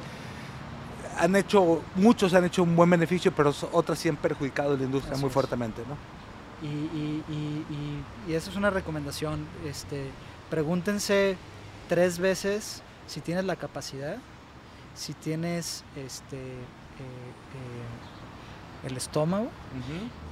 [1.18, 5.16] han hecho, muchos han hecho un buen beneficio, pero otras sí han perjudicado la industria
[5.16, 5.96] muy fuertemente, ¿no?
[6.68, 7.22] Y,
[8.28, 10.10] y, eso es una recomendación, este,
[10.50, 11.38] pregúntense
[11.88, 14.18] tres veces si tienes la capacidad,
[14.94, 16.38] si tienes este,
[17.02, 19.48] eh, eh, el estómago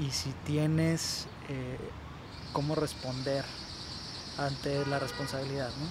[0.00, 1.78] y si tienes eh,
[2.52, 3.44] cómo responder
[4.38, 5.86] ante la responsabilidad, ¿no?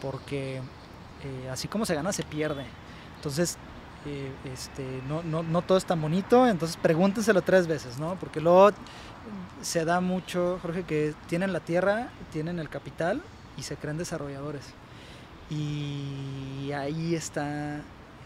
[0.00, 0.62] Porque
[1.50, 2.64] así como se gana, se pierde.
[3.16, 3.58] Entonces,
[4.44, 8.14] este, no, no, no, todo es tan bonito, entonces pregúntenselo tres veces, ¿no?
[8.14, 8.70] Porque luego
[9.62, 13.22] se da mucho, Jorge, que tienen la tierra, tienen el capital
[13.56, 14.62] y se creen desarrolladores.
[15.50, 17.82] Y ahí está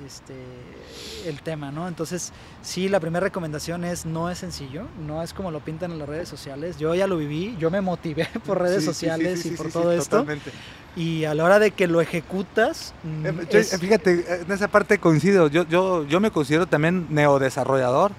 [0.06, 0.34] este,
[1.26, 1.88] el tema, ¿no?
[1.88, 2.32] Entonces,
[2.62, 6.08] sí, la primera recomendación es no es sencillo, no es como lo pintan en las
[6.08, 6.78] redes sociales.
[6.78, 9.70] Yo ya lo viví, yo me motivé por redes Sí, sociales sí, sí, y por
[9.70, 10.18] todo esto.
[10.18, 10.50] totalmente.
[10.96, 14.68] Y a la hora de que lo ejecutas, mm, Eh, yo- es- Fíjate, en esa
[14.68, 15.48] parte coincido.
[15.48, 18.12] Yo, yo, yo me considero también neodesarrollador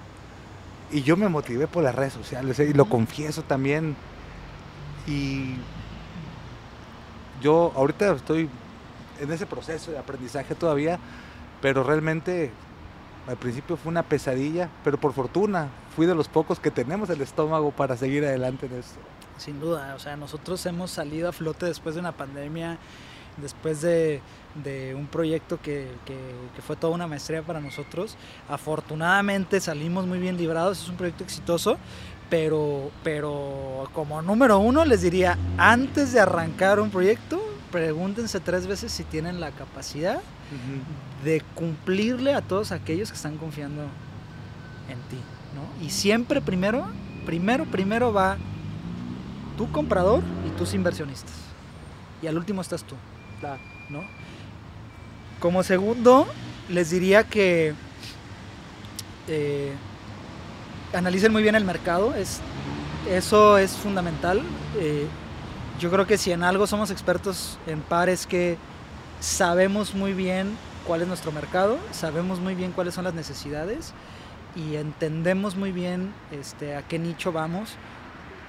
[0.92, 3.96] y yo me motivé por las redes sociales eh, y lo confieso también.
[5.08, 5.56] Y
[7.42, 8.50] yo ahorita estoy
[9.20, 10.98] en ese proceso de aprendizaje todavía,
[11.64, 12.52] pero realmente
[13.28, 17.22] al principio fue una pesadilla, pero por fortuna fui de los pocos que tenemos el
[17.22, 19.00] estómago para seguir adelante en esto.
[19.38, 22.78] Sin duda, o sea, nosotros hemos salido a flote después de una pandemia,
[23.38, 24.22] después de,
[24.62, 28.18] de un proyecto que, que- que fue toda una maestría para nosotros.
[28.50, 31.78] Afortunadamente salimos muy bien librados, es un proyecto exitoso,
[32.30, 37.42] pero, pero como número uno les diría, antes de arrancar un proyecto,
[37.74, 40.22] pregúntense tres veces si tienen la capacidad
[41.24, 43.82] de cumplirle a todos aquellos que están confiando
[44.88, 45.18] en ti,
[45.56, 45.86] ¿no?
[45.86, 46.86] Y siempre primero,
[47.26, 48.38] primero, primero va
[49.58, 51.34] tu comprador y tus inversionistas.
[52.22, 52.96] Y al último estás tú.
[53.90, 54.04] ¿no?
[55.40, 56.28] Como segundo,
[56.70, 57.74] les diría que
[59.28, 59.74] eh,
[60.94, 62.40] analicen muy bien el mercado, es,
[63.10, 64.44] eso es fundamental.
[64.78, 65.08] Eh,
[65.80, 68.58] yo creo que si en algo somos expertos en par es que
[69.20, 73.94] sabemos muy bien cuál es nuestro mercado, sabemos muy bien cuáles son las necesidades
[74.56, 77.76] y entendemos muy bien este, a qué nicho vamos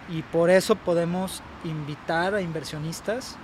[0.09, 3.37] y por eso podemos invitar a inversionistas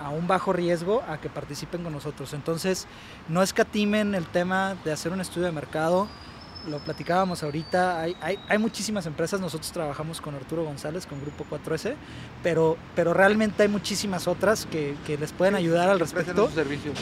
[0.00, 2.32] a un bajo riesgo a que participen con nosotros.
[2.34, 2.86] Entonces,
[3.28, 6.08] no escatimen el tema de hacer un estudio de mercado.
[6.68, 11.44] Lo platicábamos ahorita, hay, hay, hay muchísimas empresas, nosotros trabajamos con Arturo González, con Grupo
[11.50, 11.94] 4S,
[12.42, 16.50] pero, pero realmente hay muchísimas otras que, que les pueden ayudar al respecto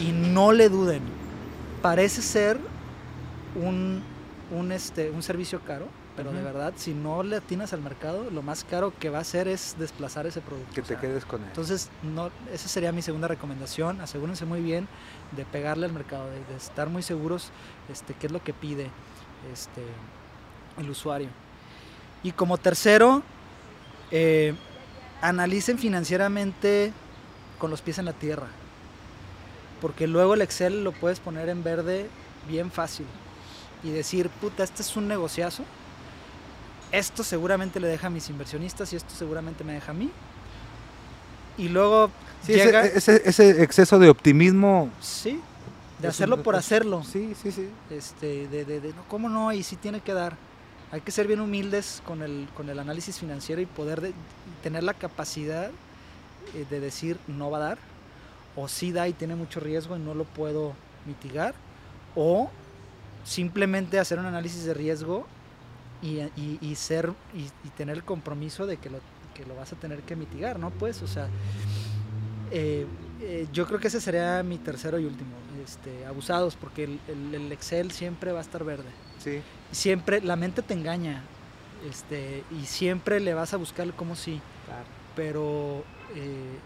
[0.01, 1.03] y no le duden.
[1.83, 2.59] Parece ser
[3.57, 4.03] un,
[4.51, 8.41] un, este, un servicio caro, pero de verdad, si no le atinas al mercado, lo
[8.41, 10.73] más caro que va a hacer es desplazar ese producto.
[10.75, 11.49] Que o te sea, quedes con él.
[11.49, 14.01] entonces, no, esa sería mi segunda recomendación.
[14.01, 14.89] Asegúrense muy bien
[15.37, 17.51] de pegarle al mercado, de, de estar muy seguros
[17.93, 18.91] este, qué es lo que pide
[19.53, 19.83] este,
[20.79, 21.29] el usuario.
[22.23, 23.23] Y como tercero,
[24.11, 24.55] eh,
[25.21, 26.93] analicen financieramente
[27.59, 28.49] con los pies en la tierra.
[29.81, 32.09] Porque luego el Excel lo puedes poner en verde
[32.49, 33.07] bien fácil
[33.83, 35.65] y decir, puta, este es un negociazo.
[36.93, 40.11] Esto seguramente le deja a mis inversionistas y esto seguramente me deja a mí.
[41.59, 42.11] Y luego
[42.43, 44.91] Sí, llega, ese, ese, ese exceso de optimismo.
[45.01, 45.41] sí,
[45.99, 47.03] de hacerlo por hacerlo.
[47.05, 47.69] Sí, sí, sí.
[47.91, 49.53] Este, de, de, de, ¿cómo no?
[49.53, 50.37] Y sí tiene que dar.
[50.93, 54.13] Hay que ser bien humildes con el, con el análisis financiero y poder de-
[54.63, 55.71] tener la capacidad
[56.55, 57.79] eh, de decir no va a dar,
[58.55, 60.75] o sí da y tiene mucho riesgo y no lo puedo
[61.07, 61.55] mitigar,
[62.15, 62.51] o
[63.25, 65.27] simplemente hacer un análisis de riesgo
[66.03, 68.99] y, y- y ser y, y tener el compromiso de que lo,
[69.35, 70.71] que lo vas a tener que mitigar, ¿no?
[70.71, 71.27] Pues, o sea,
[72.53, 72.87] eh,
[73.21, 75.31] eh, yo creo que ese sería mi tercero y último,
[75.65, 78.89] este, abusados, porque el, el- el Excel siempre va a estar verde.
[79.23, 79.41] Sí.
[79.73, 81.23] Siempre, la mente te engaña,
[81.91, 84.41] este, y siempre le vas a buscar como sí,
[85.15, 86.59] pero eh,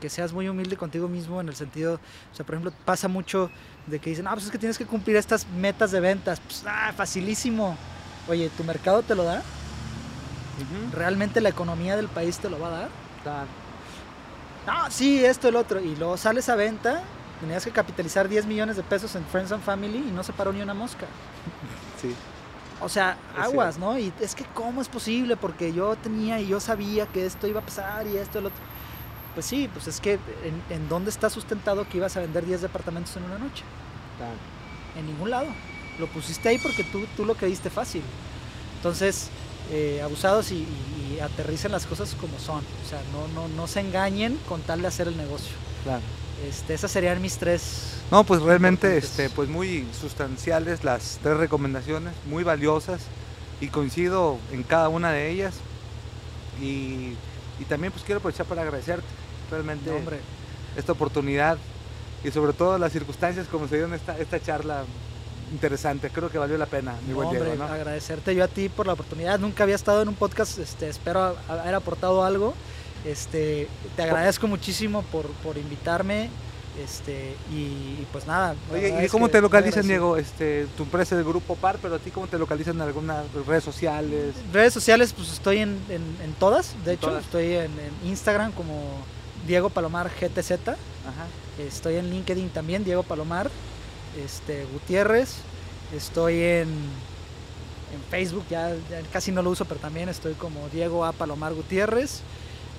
[0.00, 1.94] que seas muy humilde contigo mismo en el sentido,
[2.32, 3.50] o sea, por ejemplo, pasa mucho
[3.86, 6.64] de que dicen, ah, pues es que tienes que cumplir estas metas de ventas, pues,
[6.66, 7.76] ah, facilísimo.
[8.28, 9.42] Oye, ¿tu mercado te lo da?
[10.92, 12.88] ¿Realmente la economía del país te lo va a dar?
[14.66, 15.80] No, sí, esto, el otro.
[15.80, 17.02] Y luego sales a venta,
[17.40, 20.52] tenías que capitalizar 10 millones de pesos en Friends and Family y no se paró
[20.52, 21.06] ni una mosca.
[22.00, 22.14] Sí.
[22.80, 23.76] O sea, aguas.
[23.76, 23.98] ¿no?
[23.98, 25.36] Y es que, ¿cómo es posible?
[25.36, 28.58] Porque yo tenía y yo sabía que esto iba a pasar y esto, el otro.
[29.34, 32.60] Pues sí, pues es que ¿en, en dónde está sustentado que ibas a vender 10
[32.62, 33.64] departamentos en una noche?
[34.96, 35.48] En ningún lado.
[35.98, 38.02] Lo pusiste ahí porque tú, tú lo creíste fácil.
[38.76, 39.28] Entonces,
[39.70, 42.58] eh, abusados y, y- y aterricen las cosas como son.
[42.58, 45.52] O sea, no, no, no se engañen con tal de hacer el negocio.
[45.84, 46.02] Claro.
[46.48, 47.94] Este, esas serían mis tres.
[48.10, 53.00] No, pues realmente, este, pues muy sustanciales las tres recomendaciones, muy valiosas
[53.60, 55.54] y coincido en cada una de ellas.
[56.60, 57.14] Y,
[57.58, 59.06] y también pues quiero aprovechar para agradecerte
[59.50, 60.10] realmente No,
[60.76, 61.56] esta oportunidad
[62.24, 64.84] y sobre todo las circunstancias como se dio en esta, esta charla
[65.52, 66.10] interesante.
[66.10, 67.72] Creo que valió la pena, mi no, buen hombre, Diego, ¿no?
[67.72, 69.38] agradecerte yo a ti por la oportunidad.
[69.38, 72.54] Nunca había estado en un podcast, este, espero haber aportado algo.
[73.04, 76.30] Este, te agradezco muchísimo por, por invitarme.
[76.84, 78.54] Este, y, y pues nada.
[78.72, 79.84] Oye, ¿y cómo te localizan.
[79.84, 80.16] Diego?
[80.16, 83.24] Este, tu empresa es el Grupo PAR, pero a ti cómo te localizan en algunas
[83.48, 84.34] redes sociales?
[84.52, 86.74] Redes sociales, pues estoy en, en- en todas.
[86.84, 87.24] De En hecho, todas.
[87.24, 88.74] estoy en, en Instagram como
[89.46, 90.52] Diego Palomar GTZ.
[90.68, 91.26] Ajá.
[91.58, 93.50] Estoy en LinkedIn también, Diego Palomar
[94.24, 95.36] este, Gutiérrez.
[95.94, 101.04] Estoy en, en Facebook, ya, ya casi no lo uso, pero también estoy como Diego
[101.04, 101.12] A.
[101.12, 102.20] Palomar Gutiérrez.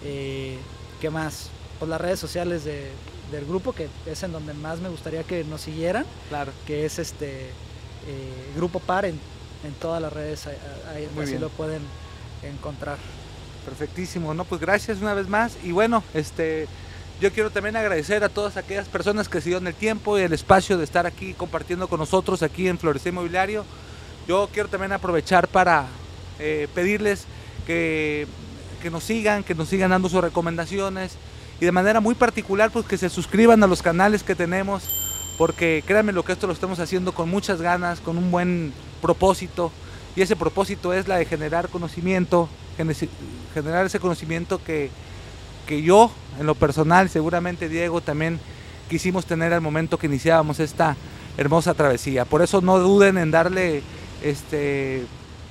[0.03, 0.57] Eh,
[1.01, 1.49] ¿Qué más?
[1.79, 2.91] Pues las redes sociales de-
[3.31, 6.51] del grupo, que es en donde más me gustaría que nos siguieran, Claro.
[6.65, 7.47] que es este
[8.07, 9.19] eh, Grupo Par en,
[9.63, 10.57] en todas las redes, ahí-
[10.95, 11.41] ahí Muy así bien.
[11.41, 11.81] lo pueden
[12.43, 12.97] encontrar.
[13.65, 15.57] Perfectísimo, no, pues gracias una vez más.
[15.63, 16.67] Y bueno, este,
[17.21, 20.31] yo quiero también agradecer a todas aquellas personas que se dieron el tiempo y el
[20.31, 23.65] espacio de estar aquí compartiendo con nosotros aquí en Florecer Inmobiliario.
[24.27, 25.87] Yo quiero también aprovechar para
[26.39, 27.25] eh, pedirles
[27.67, 28.25] que,
[28.81, 31.17] que nos sigan, que nos sigan dando sus recomendaciones
[31.59, 34.83] y de manera muy particular pues que se suscriban a los canales que tenemos
[35.37, 39.73] porque créanme lo que esto lo estamos haciendo con muchas ganas, con un buen propósito
[40.15, 42.47] y ese propósito es la de generar conocimiento,
[43.53, 44.89] generar ese conocimiento que,
[45.69, 46.09] que yo
[46.39, 48.39] en lo personal, seguramente Diego también
[48.89, 50.95] quisimos tener al momento que iniciábamos esta
[51.37, 52.25] hermosa travesía.
[52.25, 53.83] Por eso no duden en darle
[54.23, 55.05] este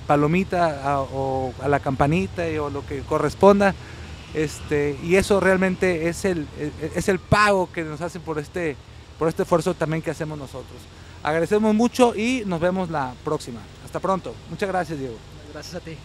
[0.08, 3.76] palomita a, o a la campanita y- o lo que corresponda.
[4.34, 6.48] Este, y eso realmente es el,
[6.96, 8.76] es el pago que nos hacen por este,
[9.20, 10.80] por este esfuerzo también que hacemos nosotros.
[11.22, 13.60] Agradecemos mucho y nos vemos la próxima.
[13.84, 14.34] Hasta pronto.
[14.50, 15.16] Muchas gracias, Diego.
[15.52, 15.96] Gracias a ti.